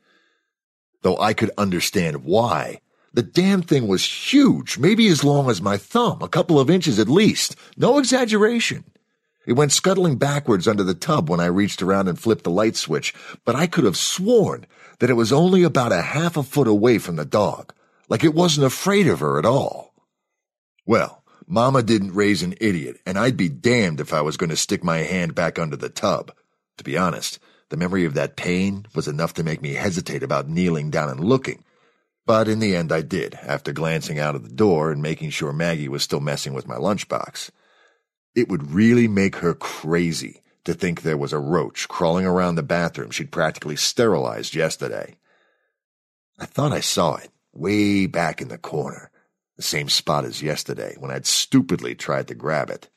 [1.03, 2.80] Though I could understand why.
[3.12, 6.99] The damn thing was huge, maybe as long as my thumb, a couple of inches
[6.99, 7.57] at least.
[7.76, 8.84] No exaggeration.
[9.46, 12.76] It went scuttling backwards under the tub when I reached around and flipped the light
[12.76, 13.14] switch,
[13.46, 14.66] but I could have sworn
[14.99, 17.72] that it was only about a half a foot away from the dog,
[18.11, 19.94] like it wasn't afraid of her at all.
[20.84, 24.57] Well, Mama didn't raise an idiot, and I'd be damned if I was going to
[24.57, 26.30] stick my hand back under the tub.
[26.76, 27.38] To be honest,
[27.71, 31.21] the memory of that pain was enough to make me hesitate about kneeling down and
[31.21, 31.64] looking.
[32.27, 35.53] But in the end, I did, after glancing out of the door and making sure
[35.53, 37.51] Maggie was still messing with my lunchbox.
[38.35, 42.62] It would really make her crazy to think there was a roach crawling around the
[42.62, 45.16] bathroom she'd practically sterilized yesterday.
[46.39, 49.11] I thought I saw it, way back in the corner,
[49.57, 52.91] the same spot as yesterday when I'd stupidly tried to grab it.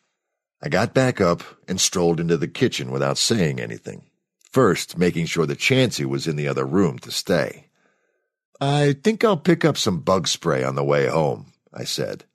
[0.61, 4.10] I got back up and strolled into the kitchen without saying anything,
[4.51, 7.67] first making sure that Chansey was in the other room to stay.
[8.59, 12.25] I think I'll pick up some bug spray on the way home, I said.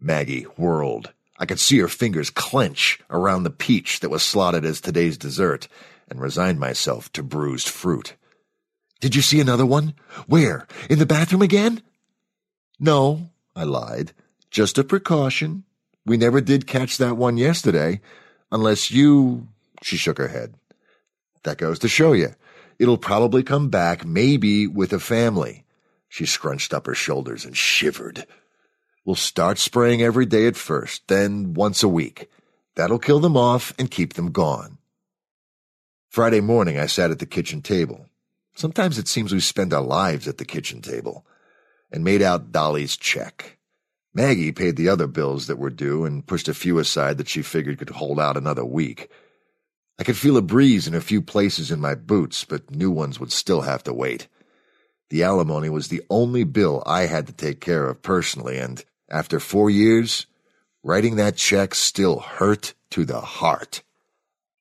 [0.00, 4.80] Maggie whirled I could see her fingers clench around the peach that was slotted as
[4.80, 5.68] today's dessert,
[6.10, 8.14] and resigned myself to bruised fruit.
[9.00, 9.94] Did you see another one?
[10.26, 10.66] Where?
[10.90, 11.80] In the bathroom again?
[12.78, 14.12] No, I lied.
[14.50, 15.64] Just a precaution.
[16.04, 18.02] We never did catch that one yesterday,
[18.52, 19.48] unless you.
[19.82, 20.54] She shook her head.
[21.44, 22.34] That goes to show you.
[22.78, 25.64] It'll probably come back, maybe with a family.
[26.08, 28.26] She scrunched up her shoulders and shivered.
[29.04, 32.28] We'll start spraying every day at first, then once a week.
[32.74, 34.78] That'll kill them off and keep them gone.
[36.08, 38.06] Friday morning, I sat at the kitchen table.
[38.54, 41.24] Sometimes it seems we spend our lives at the kitchen table,
[41.92, 43.58] and made out Dolly's check.
[44.12, 47.42] Maggie paid the other bills that were due and pushed a few aside that she
[47.42, 49.08] figured could hold out another week.
[50.00, 53.20] I could feel a breeze in a few places in my boots, but new ones
[53.20, 54.28] would still have to wait.
[55.10, 59.38] The alimony was the only bill I had to take care of personally, and after
[59.38, 60.24] four years,
[60.82, 63.82] writing that check still hurt to the heart.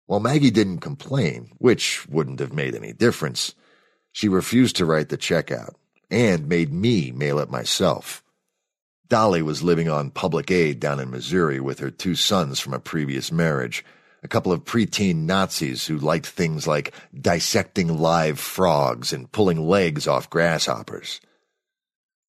[0.07, 3.55] While Maggie didn't complain, which wouldn't have made any difference,
[4.11, 5.75] she refused to write the check out
[6.11, 8.25] and made me mail it myself.
[9.07, 12.79] Dolly was living on public aid down in Missouri with her two sons from a
[12.79, 13.85] previous marriage,
[14.23, 20.07] a couple of preteen Nazis who liked things like dissecting live frogs and pulling legs
[20.07, 21.21] off grasshoppers.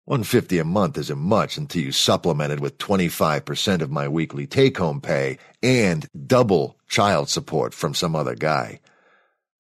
[0.07, 5.01] 150 a month isn't much until you supplement it with 25% of my weekly take-home
[5.01, 8.81] pay and double child support from some other guy.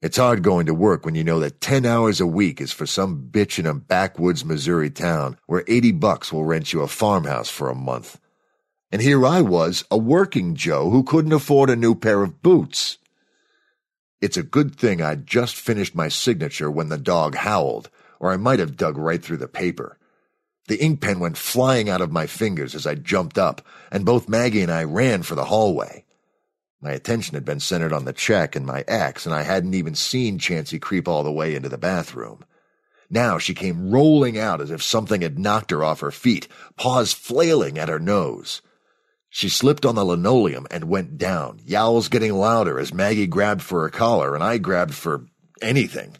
[0.03, 2.87] It's hard going to work when you know that 10 hours a week is for
[2.87, 7.51] some bitch in a backwoods Missouri town where 80 bucks will rent you a farmhouse
[7.51, 8.19] for a month.
[8.93, 12.99] And here I was, a working Joe who couldn't afford a new pair of boots.
[14.21, 17.89] It's a good thing I'd just finished my signature when the dog howled,
[18.19, 19.97] or I might have dug right through the paper.
[20.67, 23.63] The ink pen went flying out of my fingers as I jumped up,
[23.93, 26.05] and both Maggie and I ran for the hallway.
[26.83, 29.95] My attention had been centered on the check and my ex, and I hadn't even
[29.95, 32.45] seen Chansey creep all the way into the bathroom.
[33.09, 37.13] Now she came rolling out as if something had knocked her off her feet, paws
[37.13, 38.63] flailing at her nose.
[39.33, 43.83] She slipped on the linoleum and went down, yowls getting louder as Maggie grabbed for
[43.83, 45.25] her collar and I grabbed for
[45.63, 46.17] anything.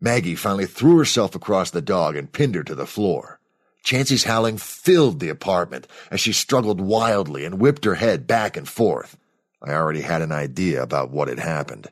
[0.00, 3.40] Maggie finally threw herself across the dog and pinned her to the floor.
[3.84, 8.68] Chansey's howling filled the apartment as she struggled wildly and whipped her head back and
[8.68, 9.16] forth.
[9.60, 11.88] I already had an idea about what had happened.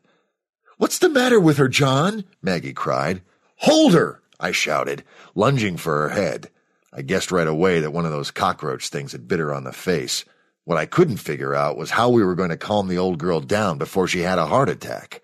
[0.76, 2.24] What's the matter with her, John?
[2.40, 3.22] Maggie cried.
[3.56, 4.22] Hold her!
[4.38, 5.02] I shouted,
[5.34, 6.48] lunging for her head.
[6.92, 9.72] I guessed right away that one of those cockroach things had bit her on the
[9.72, 10.24] face.
[10.64, 13.40] What I couldn't figure out was how we were going to calm the old girl
[13.40, 15.22] down before she had a heart attack.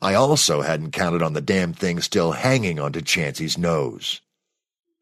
[0.00, 4.20] I also hadn't counted on the damn thing still hanging onto Chansey's nose.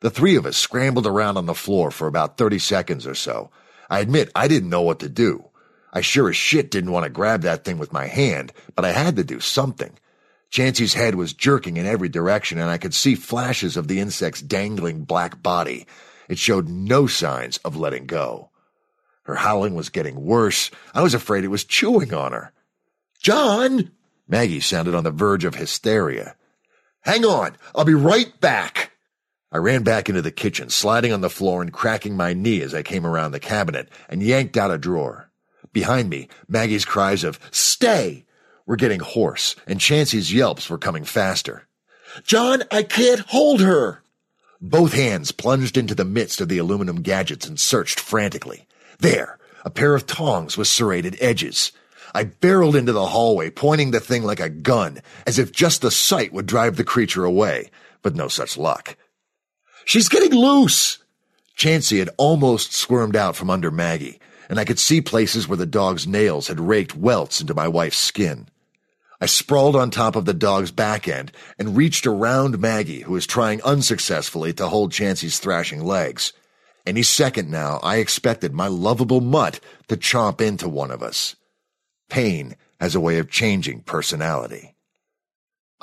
[0.00, 3.50] The three of us scrambled around on the floor for about 30 seconds or so.
[3.88, 5.50] I admit I didn't know what to do.
[5.92, 8.92] I sure as shit didn't want to grab that thing with my hand, but I
[8.92, 9.98] had to do something.
[10.50, 14.42] Chansey's head was jerking in every direction, and I could see flashes of the insect's
[14.42, 15.86] dangling black body.
[16.28, 18.50] It showed no signs of letting go.
[19.22, 20.70] Her howling was getting worse.
[20.92, 22.52] I was afraid it was chewing on her.
[23.20, 23.92] John!
[24.26, 26.34] Maggie sounded on the verge of hysteria.
[27.02, 28.92] Hang on, I'll be right back.
[29.52, 32.74] I ran back into the kitchen, sliding on the floor and cracking my knee as
[32.74, 35.30] I came around the cabinet and yanked out a drawer.
[35.72, 38.24] Behind me, Maggie's cries of, Stay!
[38.70, 41.66] Were getting hoarse, and Chansey's yelps were coming faster.
[42.22, 44.04] John, I can't hold her!
[44.60, 48.68] Both hands plunged into the midst of the aluminum gadgets and searched frantically.
[49.00, 51.72] There, a pair of tongs with serrated edges.
[52.14, 55.90] I barreled into the hallway, pointing the thing like a gun, as if just the
[55.90, 57.72] sight would drive the creature away,
[58.02, 58.96] but no such luck.
[59.84, 60.98] She's getting loose!
[61.58, 65.66] Chansey had almost squirmed out from under Maggie, and I could see places where the
[65.66, 68.46] dog's nails had raked welts into my wife's skin.
[69.20, 73.26] I sprawled on top of the dog's back end and reached around Maggie, who was
[73.26, 76.32] trying unsuccessfully to hold Chansey's thrashing legs.
[76.86, 81.36] Any second now, I expected my lovable mutt to chomp into one of us.
[82.08, 84.74] Pain has a way of changing personality.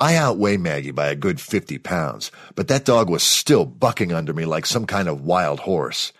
[0.00, 4.34] I outweigh Maggie by a good 50 pounds, but that dog was still bucking under
[4.34, 6.12] me like some kind of wild horse.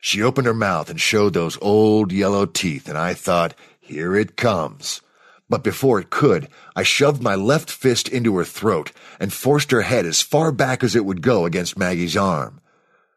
[0.00, 4.36] She opened her mouth and showed those old yellow teeth, and I thought, here it
[4.36, 5.00] comes.
[5.48, 9.82] But before it could, I shoved my left fist into her throat and forced her
[9.82, 12.60] head as far back as it would go against Maggie's arm.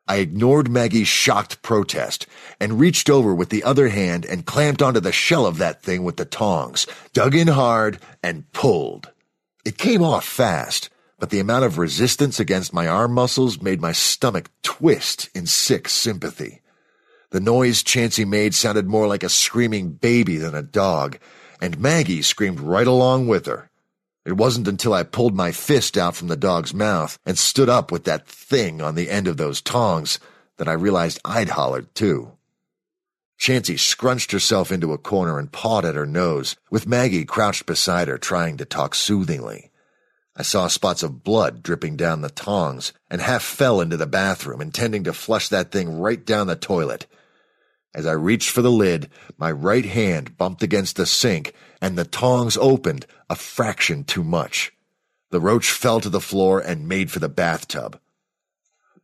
[0.07, 2.25] I ignored Maggie's shocked protest
[2.59, 6.03] and reached over with the other hand and clamped onto the shell of that thing
[6.03, 9.11] with the tongs, dug in hard, and pulled.
[9.65, 10.89] It came off fast,
[11.19, 15.87] but the amount of resistance against my arm muscles made my stomach twist in sick
[15.87, 16.61] sympathy.
[17.29, 21.19] The noise Chansey made sounded more like a screaming baby than a dog,
[21.59, 23.69] and Maggie screamed right along with her.
[24.25, 27.91] It wasn't until I pulled my fist out from the dog's mouth and stood up
[27.91, 30.19] with that thing on the end of those tongs
[30.57, 32.33] that I realized I'd hollered too.
[33.39, 38.09] Chansey scrunched herself into a corner and pawed at her nose, with Maggie crouched beside
[38.09, 39.71] her trying to talk soothingly.
[40.35, 44.61] I saw spots of blood dripping down the tongs and half fell into the bathroom,
[44.61, 47.07] intending to flush that thing right down the toilet.
[47.93, 52.05] As I reached for the lid, my right hand bumped against the sink and the
[52.05, 54.71] tongs opened a fraction too much.
[55.31, 57.99] The roach fell to the floor and made for the bathtub.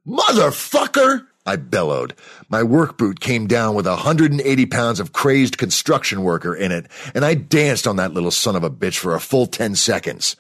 [0.08, 1.28] Motherfucker!
[1.48, 2.16] I bellowed.
[2.50, 6.88] My work boot came down with a 180 pounds of crazed construction worker in it,
[7.14, 10.36] and I danced on that little son of a bitch for a full 10 seconds.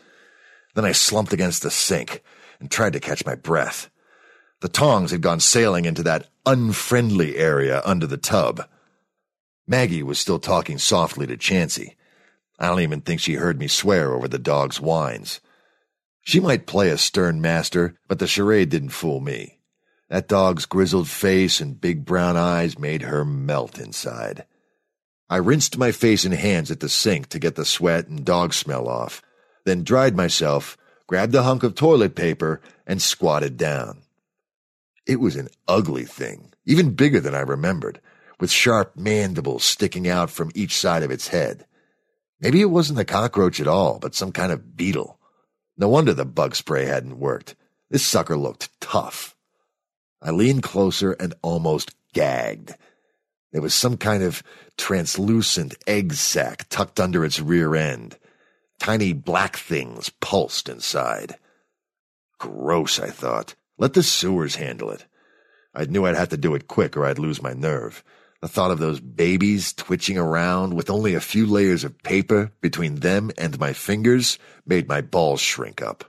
[0.73, 2.23] Then I slumped against the sink
[2.59, 3.89] and tried to catch my breath.
[4.65, 8.67] The tongs had gone sailing into that unfriendly area under the tub.
[9.67, 11.93] Maggie was still talking softly to Chansey.
[12.57, 15.39] I don't even think she heard me swear over the dog's whines.
[16.21, 19.59] She might play a stern master, but the charade didn't fool me.
[20.09, 24.45] That dog's grizzled face and big brown eyes made her melt inside.
[25.29, 28.51] I rinsed my face and hands at the sink to get the sweat and dog
[28.51, 29.21] smell off,
[29.63, 30.75] then dried myself,
[31.05, 34.01] grabbed a hunk of toilet paper, and squatted down.
[35.05, 38.01] It was an ugly thing, even bigger than I remembered,
[38.39, 41.65] with sharp mandibles sticking out from each side of its head.
[42.39, 45.19] Maybe it wasn't a cockroach at all, but some kind of beetle.
[45.77, 47.55] No wonder the bug spray hadn't worked.
[47.89, 49.35] This sucker looked tough.
[50.21, 52.73] I leaned closer and almost gagged.
[53.51, 54.43] There was some kind of
[54.77, 58.17] translucent egg sac tucked under its rear end.
[58.79, 61.37] Tiny black things pulsed inside.
[62.39, 63.55] Gross, I thought.
[63.77, 65.05] Let the sewers handle it.
[65.73, 68.03] I knew I'd have to do it quick or I'd lose my nerve.
[68.41, 72.95] The thought of those babies twitching around with only a few layers of paper between
[72.95, 76.05] them and my fingers made my balls shrink up.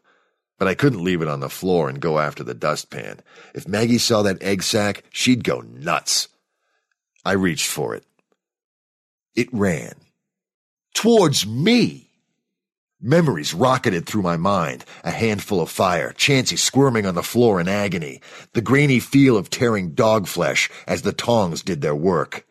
[0.59, 3.21] But I couldn't leave it on the floor and go after the dustpan.
[3.55, 6.29] If Maggie saw that egg sack, she'd go nuts.
[7.25, 8.05] I reached for it.
[9.35, 9.95] It ran.
[10.95, 12.06] Towards me!
[13.01, 17.69] Memories rocketed through my mind, a handful of fire, Chansey squirming on the floor in
[17.69, 18.23] agony,
[18.55, 22.47] the grainy feel of tearing dog flesh as the tongs did their work.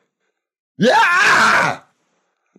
[0.78, 1.82] Yeah!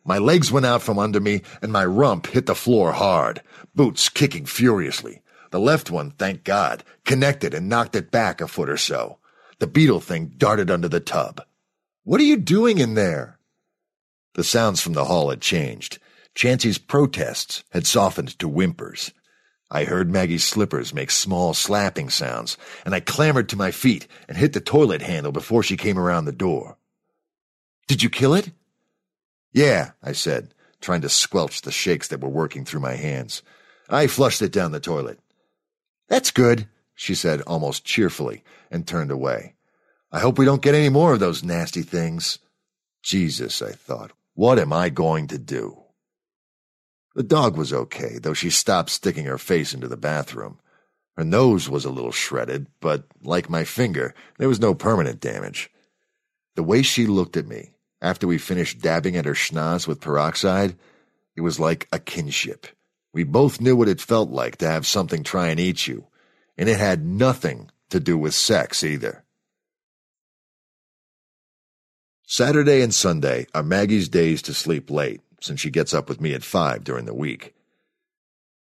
[0.05, 3.41] My legs went out from under me and my rump hit the floor hard,
[3.73, 5.23] boots kicking furiously.
[5.53, 9.19] The left one, thank God, connected and knocked it back a foot or so.
[9.61, 11.41] The beetle thing darted under the tub.
[12.03, 13.39] What are you doing in there?
[14.35, 15.99] The sounds from the hall had changed.
[16.37, 19.11] Chansey's protests had softened to whimpers.
[19.71, 24.37] I heard Maggie's slippers make small slapping sounds, and I clambered to my feet and
[24.37, 26.77] hit the toilet handle before she came around the door.
[27.89, 28.51] Did you kill it?
[29.53, 30.53] Yeah, I said,
[30.83, 33.43] trying to squelch the shakes that were working through my hands.
[33.89, 35.19] I flushed it down the toilet.
[36.09, 39.55] That's good, she said almost cheerfully, and turned away.
[40.13, 42.39] I hope we don't get any more of those nasty things.
[43.03, 45.86] Jesus, I thought, what am I going to do?
[47.17, 50.61] The dog was okay, though she stopped sticking her face into the bathroom.
[51.17, 55.71] Her nose was a little shredded, but like my finger, there was no permanent damage.
[56.57, 57.71] The way she looked at me,
[58.03, 60.77] after we finished dabbing at her schnoz with peroxide,
[61.35, 62.67] it was like a kinship.
[63.15, 66.09] We both knew what it felt like to have something try and eat you,
[66.59, 69.25] and it had nothing to do with sex either.
[72.27, 76.35] Saturday and Sunday are Maggie's days to sleep late since she gets up with me
[76.35, 77.55] at five during the week.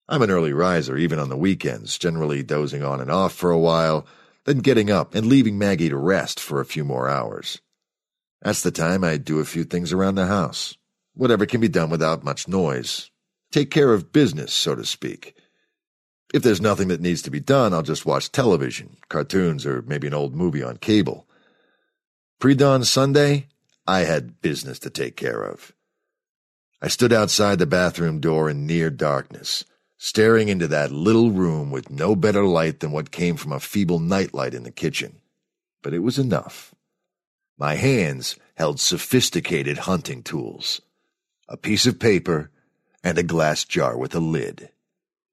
[0.08, 3.58] I'm an early riser even on the weekends, generally dozing on and off for a
[3.58, 4.06] while,
[4.44, 7.60] then getting up and leaving Maggie to rest for a few more hours.
[8.40, 10.76] That's the time I do a few things around the house,
[11.14, 13.10] whatever can be done without much noise.
[13.50, 15.34] Take care of business, so to speak.
[16.32, 20.06] If there's nothing that needs to be done, I'll just watch television, cartoons, or maybe
[20.06, 21.26] an old movie on cable.
[22.38, 23.48] Pre dawn Sunday,
[23.86, 25.72] I had business to take care of.
[26.82, 29.64] I stood outside the bathroom door in near darkness,
[29.96, 33.98] staring into that little room with no better light than what came from a feeble
[33.98, 35.20] nightlight in the kitchen.
[35.82, 36.74] But it was enough.
[37.58, 40.82] My hands held sophisticated hunting tools,
[41.48, 42.50] a piece of paper,
[43.02, 44.68] and a glass jar with a lid.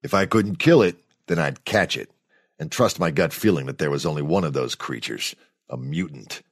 [0.02, 0.96] If I couldn't kill it,
[1.26, 2.10] then I'd catch it,
[2.58, 5.34] and trust my gut feeling that there was only one of those creatures,
[5.68, 6.42] a mutant.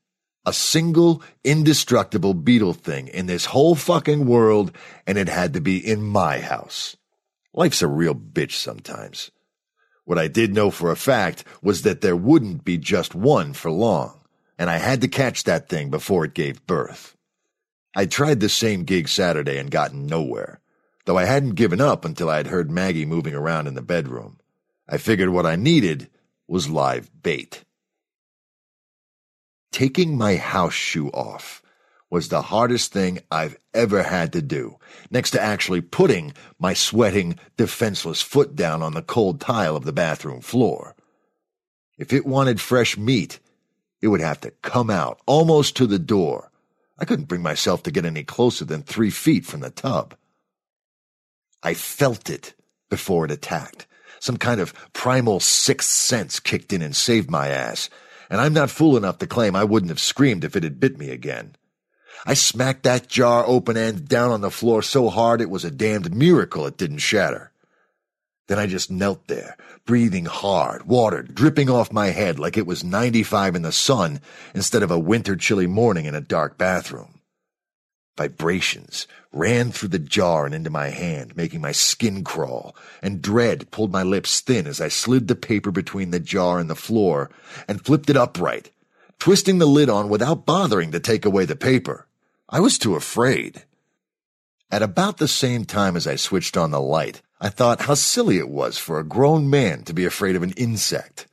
[0.45, 4.73] A single, indestructible beetle thing in this whole fucking world,
[5.07, 6.97] and it had to be in my house.
[7.55, 9.31] Life's a real bitch sometimes.
[10.05, 13.71] What I did know for a fact was that there wouldn't be just one for
[13.71, 14.21] long,
[14.59, 17.17] and I had to catch that thing before it gave birth.
[17.95, 20.61] I tried the same gig Saturday and gotten nowhere,
[21.05, 24.41] though I hadn't given up until I had heard Maggie moving around in the bedroom.
[24.89, 26.09] I figured what I needed
[26.49, 27.65] was live bait.
[29.73, 31.63] Taking my house shoe off
[32.11, 34.77] was the hardest thing I've ever had to do,
[35.11, 39.93] next to actually putting my sweating, defenseless foot down on the cold tile of the
[39.95, 40.95] bathroom floor.
[41.97, 43.41] If it wanted fresh meat,
[44.03, 46.51] it would have to come out almost to the door.
[46.99, 50.15] I couldn't bring myself to get any closer than three feet from the tub.
[51.63, 52.53] I felt it
[52.91, 53.87] before it attacked.
[54.21, 57.89] Some kind of primal sixth sense kicked in and saved my ass
[58.33, 60.97] and I'm not fool enough to claim I wouldn't have screamed if it had bit
[60.97, 61.55] me again.
[62.25, 65.71] I smacked that jar open end down on the floor so hard it was a
[65.71, 67.53] damned miracle it didn't shatter.
[68.49, 72.83] Then I just knelt there, breathing hard, water dripping off my head like it was
[72.83, 74.19] 95 in the sun
[74.55, 77.21] instead of a winter chilly morning in a dark bathroom.
[78.17, 83.71] Vibrations ran through the jar and into my hand, making my skin crawl, and dread
[83.71, 87.31] pulled my lips thin as I slid the paper between the jar and the floor
[87.67, 88.71] and flipped it upright,
[89.19, 92.07] twisting the lid on without bothering to take away the paper.
[92.49, 93.65] I was too afraid.
[94.71, 98.39] At about the same time as I switched on the light, I thought how silly
[98.39, 101.27] it was for a grown man to be afraid of an insect.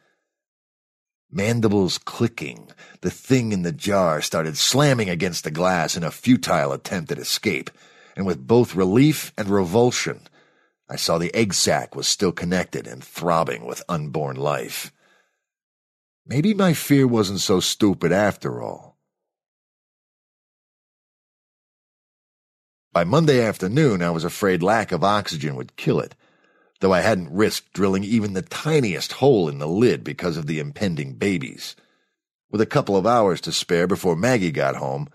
[1.31, 6.72] Mandibles clicking, the thing in the jar started slamming against the glass in a futile
[6.72, 7.69] attempt at escape,
[8.15, 10.27] and with both relief and revulsion,
[10.89, 14.91] I saw the egg sac was still connected and throbbing with unborn life.
[16.26, 18.97] Maybe my fear wasn't so stupid after all.
[22.91, 26.15] By Monday afternoon, I was afraid lack of oxygen would kill it,
[26.80, 30.60] though I hadn't risked drilling even the tiniest hole in the lid because of the
[30.60, 31.76] impending babies.
[32.51, 35.10] With a couple of hours to spare before Maggie got home,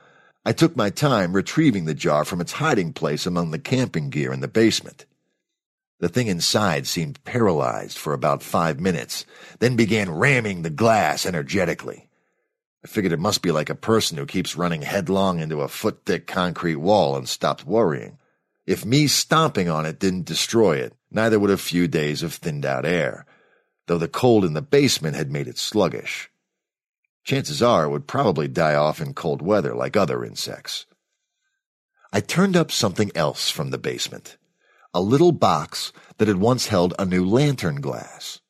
[0.44, 4.32] I took my time retrieving the jar from its hiding place among the camping gear
[4.32, 5.06] in the basement.
[6.00, 9.24] The thing inside seemed paralyzed for about five minutes,
[9.60, 12.08] then began ramming the glass energetically.
[12.84, 16.02] I figured it must be like a person who keeps running headlong into a foot
[16.04, 18.18] thick concrete wall and stops worrying.
[18.66, 22.66] If me stomping on it didn't destroy it, neither would a few days of thinned
[22.66, 23.26] out air,
[23.86, 26.30] though the cold in the basement had made it sluggish.
[27.24, 30.86] Chances are it would probably die off in cold weather like other insects.
[32.12, 34.36] I turned up something else from the basement
[34.96, 38.40] a little box that had once held a new lantern glass.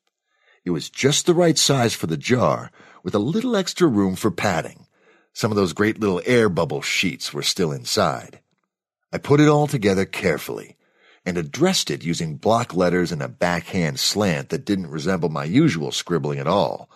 [0.62, 2.70] It was just the right size for the jar,
[3.02, 4.86] with a little extra room for padding.
[5.32, 8.40] Some of those great little air bubble sheets were still inside.
[9.10, 10.76] I put it all together carefully
[11.26, 15.90] and addressed it using block letters and a backhand slant that didn't resemble my usual
[15.90, 16.90] scribbling at all,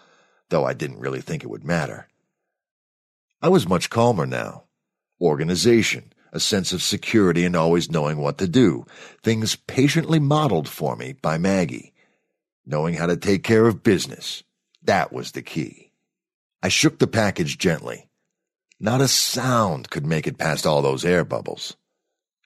[0.50, 2.08] though I didn't really think it would matter.
[3.40, 4.64] I was much calmer now.
[5.20, 8.84] Organization, a sense of security and always knowing what to do,
[9.22, 11.94] things patiently modeled for me by Maggie.
[12.66, 14.42] Knowing how to take care of business,
[14.82, 15.92] that was the key.
[16.62, 18.08] I shook the package gently.
[18.80, 21.76] Not a sound could make it past all those air bubbles.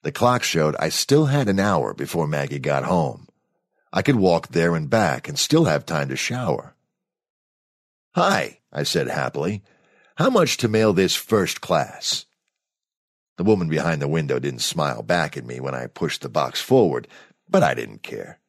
[0.03, 3.29] The clock showed I still had an hour before Maggie got home.
[3.93, 6.74] I could walk there and back and still have time to shower.
[8.15, 9.62] Hi, I said happily.
[10.16, 12.27] How much to mail this first class?
[13.37, 16.61] The woman behind the window didn't smile back at me when I pushed the box
[16.61, 17.09] forward,
[17.49, 18.41] but I didn't care.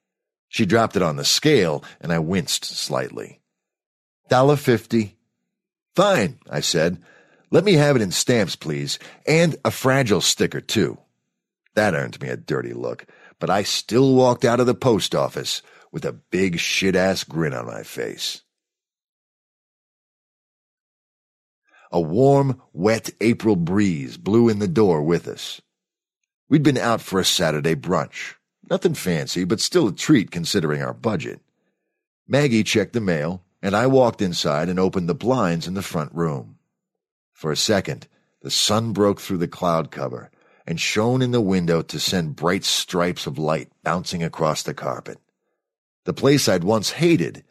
[0.50, 3.42] She dropped it on the scale, and I winced slightly.
[4.30, 5.18] Dollar fifty.
[5.96, 7.02] Fine, I said.
[7.50, 10.98] Let me have it in stamps, please, and a fragile sticker, too.
[11.76, 13.06] That earned me a dirty look,
[13.40, 17.54] but I still walked out of the post office with a big shit ass grin
[17.54, 18.42] on my face.
[21.92, 25.62] A warm, wet April breeze blew in the door with us.
[26.50, 28.36] We'd been out for a Saturday brunch.
[28.70, 31.42] Nothing fancy, but still a treat considering our budget.
[32.28, 36.14] Maggie checked the mail, and I walked inside and opened the blinds in the front
[36.14, 36.58] room.
[37.32, 38.08] For a second,
[38.42, 40.32] the sun broke through the cloud cover
[40.66, 45.20] and shone in the window to send bright stripes of light bouncing across the carpet.
[46.06, 47.44] The place I'd once hated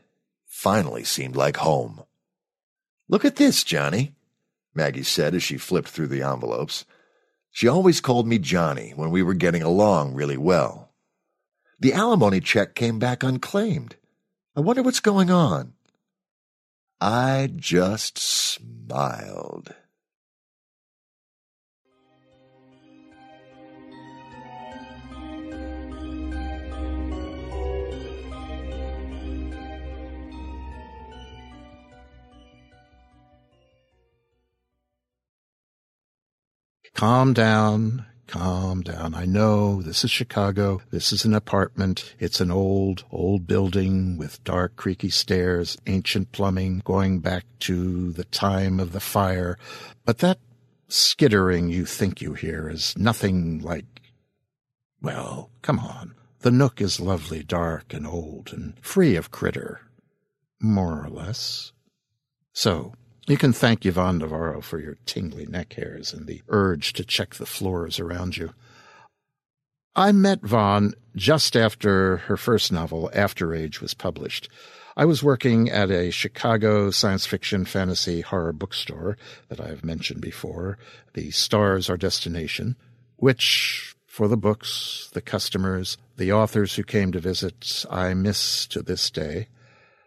[0.46, 2.02] finally seemed like home.
[3.08, 4.14] Look at this, Johnny.
[4.74, 6.84] Maggie said as she flipped through the envelopes.
[7.50, 10.90] She always called me Johnny when we were getting along really well.
[11.78, 13.96] The alimony check came back unclaimed.
[14.56, 15.74] I wonder what's going on.
[17.00, 19.74] I just smiled.
[36.94, 38.06] Calm down.
[38.26, 39.14] Calm down.
[39.14, 40.80] I know this is Chicago.
[40.90, 42.14] This is an apartment.
[42.18, 48.24] It's an old, old building with dark, creaky stairs, ancient plumbing going back to the
[48.24, 49.58] time of the fire.
[50.04, 50.38] But that
[50.88, 53.84] skittering you think you hear is nothing like,
[55.02, 56.14] well, come on.
[56.40, 59.80] The nook is lovely, dark and old and free of critter.
[60.60, 61.72] More or less.
[62.52, 62.94] So,
[63.32, 67.36] you can thank Yvonne Navarro for your tingly neck hairs and the urge to check
[67.36, 68.52] the floors around you.
[69.96, 74.50] I met Vaughn just after her first novel, AfterAge, was published.
[74.98, 79.16] I was working at a Chicago science fiction fantasy horror bookstore
[79.48, 80.76] that I have mentioned before,
[81.14, 82.76] The Stars Our Destination,
[83.16, 88.82] which, for the books, the customers, the authors who came to visit, I miss to
[88.82, 89.48] this day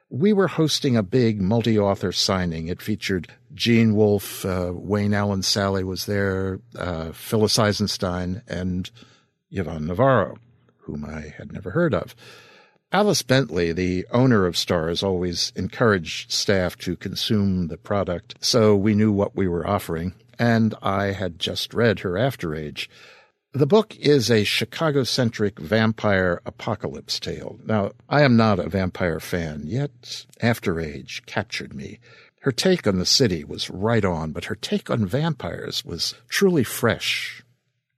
[0.10, 2.68] we were hosting a big multi-author signing.
[2.68, 8.90] It featured Gene Wolfe, uh, Wayne Allen Sallee was there, uh, Phyllis Eisenstein, and
[9.52, 10.38] Yvonne Navarro,
[10.80, 12.16] whom I had never heard of.
[12.92, 18.94] Alice Bentley, the owner of Stars, always encouraged staff to consume the product, so we
[18.94, 22.88] knew what we were offering, and I had just read her AfterAge.
[23.56, 27.58] The book is a Chicago centric vampire apocalypse tale.
[27.64, 32.02] Now, I am not a vampire fan, yet AfterAge captured me.
[32.42, 36.66] Her take on the city was right on, but her take on vampires was truly
[36.66, 37.46] fresh,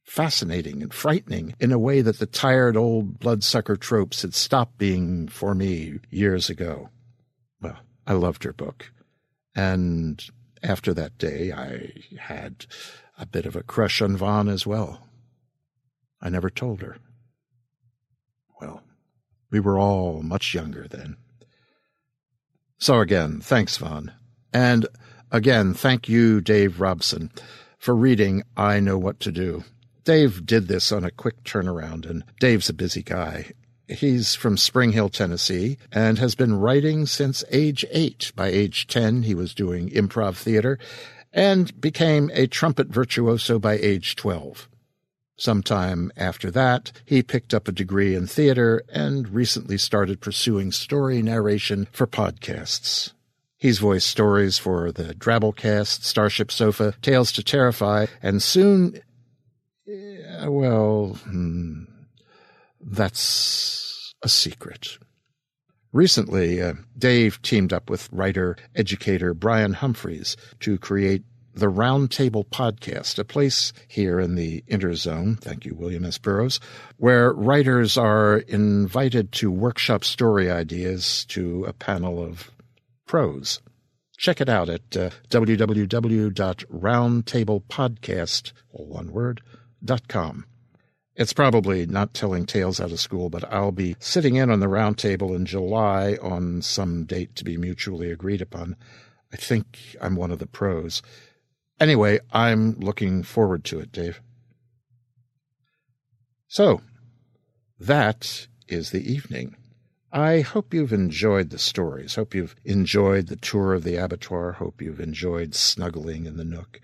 [0.03, 5.27] fascinating, and frightening in a way that the tired old bloodsucker tropes had stopped being
[5.27, 6.91] for me years ago.
[7.63, 8.91] Well, I loved her book.
[9.55, 10.23] And
[10.61, 12.67] after that day, I had
[13.17, 15.06] a bit of a crush on Vaughn as well.
[16.21, 16.97] I never told her.
[18.59, 18.81] Well,
[19.51, 21.17] we were all much younger then.
[22.79, 24.13] So again, thanks, Vaughn.
[24.53, 24.87] And
[25.31, 27.31] again, thank you, Dave Robison,
[27.77, 29.63] for reading I Know What to Do.
[30.03, 33.51] Dave did this on a quick turnaround, and Dave's a busy guy.
[33.87, 38.31] He's from Spring Hill, Tennessee, and has been writing since age eight.
[38.35, 40.77] By age 10, he was doing improv theater
[41.33, 44.67] and became a trumpet virtuoso by age 12.
[45.37, 51.21] Sometime after that, he picked up a degree in theater and recently started pursuing story
[51.21, 53.13] narration for podcasts.
[53.55, 58.99] He's voiced stories for the Drabblecast, StarShipSofa, Tales to Terrify, and soon,
[59.87, 61.83] well, hmm,
[62.81, 64.97] that's a secret.
[65.93, 71.23] Recently, uh, Dave teamed up with writer educator Brian Humphreys to create
[71.57, 76.19] the Roundtable Podcast, a place here in the Interzone, thank you, William S.
[76.19, 76.59] Burroughs,
[76.97, 82.51] where writers are invited to workshop story ideas to a panel of
[83.07, 83.59] pros.
[84.17, 85.09] Check it out at uh.
[91.15, 94.67] It's probably not telling tales out of school, but I'll be sitting in on the
[94.67, 98.75] roundtable in July on some date to be mutually agreed upon.
[99.33, 101.01] I think I'm one of the pros.
[101.79, 104.21] Anyway, I'm looking forward to it, Dave.
[106.47, 106.81] So,
[107.79, 109.55] that is the evening.
[110.11, 112.15] I hope you've enjoyed the stories.
[112.15, 114.53] Hope you've enjoyed the tour of the abattoir.
[114.53, 116.79] Hope you've enjoyed snuggling in the nook.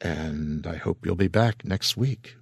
[0.00, 2.36] And I hope you'll be back next week.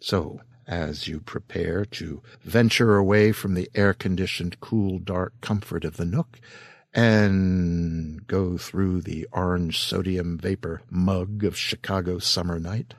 [0.00, 5.96] So, as you prepare to venture away from the air conditioned, cool, dark comfort of
[5.96, 6.40] the nook,
[6.94, 12.94] and go through the orange sodium vapor mug of Chicago summer night.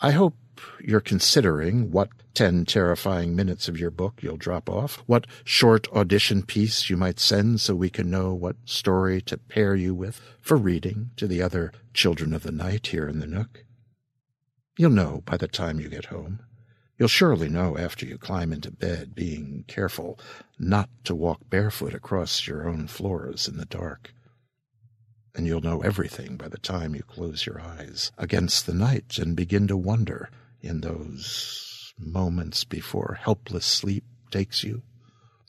[0.00, 0.36] I hope
[0.80, 6.42] you're considering what 10 terrifying minutes of your book you'll drop off, what short audition
[6.42, 10.56] piece you might send so we can know what story to pair you with for
[10.56, 13.64] reading to the other children of the night here in the Nook.
[14.76, 16.40] You'll know by the time you get home.
[16.98, 20.18] You'll surely know after you climb into bed, being careful
[20.58, 24.14] not to walk barefoot across your own floors in the dark.
[25.34, 29.34] And you'll know everything by the time you close your eyes against the night and
[29.34, 30.30] begin to wonder
[30.60, 34.82] in those moments before helpless sleep takes you.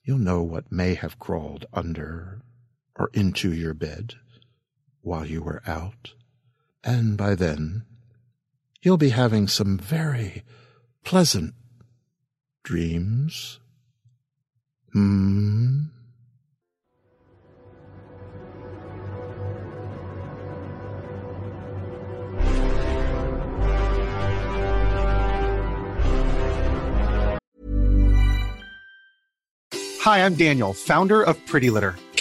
[0.04, 2.42] You'll know what may have crawled under
[2.96, 4.16] or into your bed
[5.02, 6.14] while you were out.
[6.84, 7.86] And by then,
[8.82, 10.44] you'll be having some very
[11.06, 11.54] pleasant
[12.64, 13.60] dreams.
[14.92, 15.84] Hmm.
[30.02, 31.96] Hi, I'm Daniel, founder of Pretty Litter.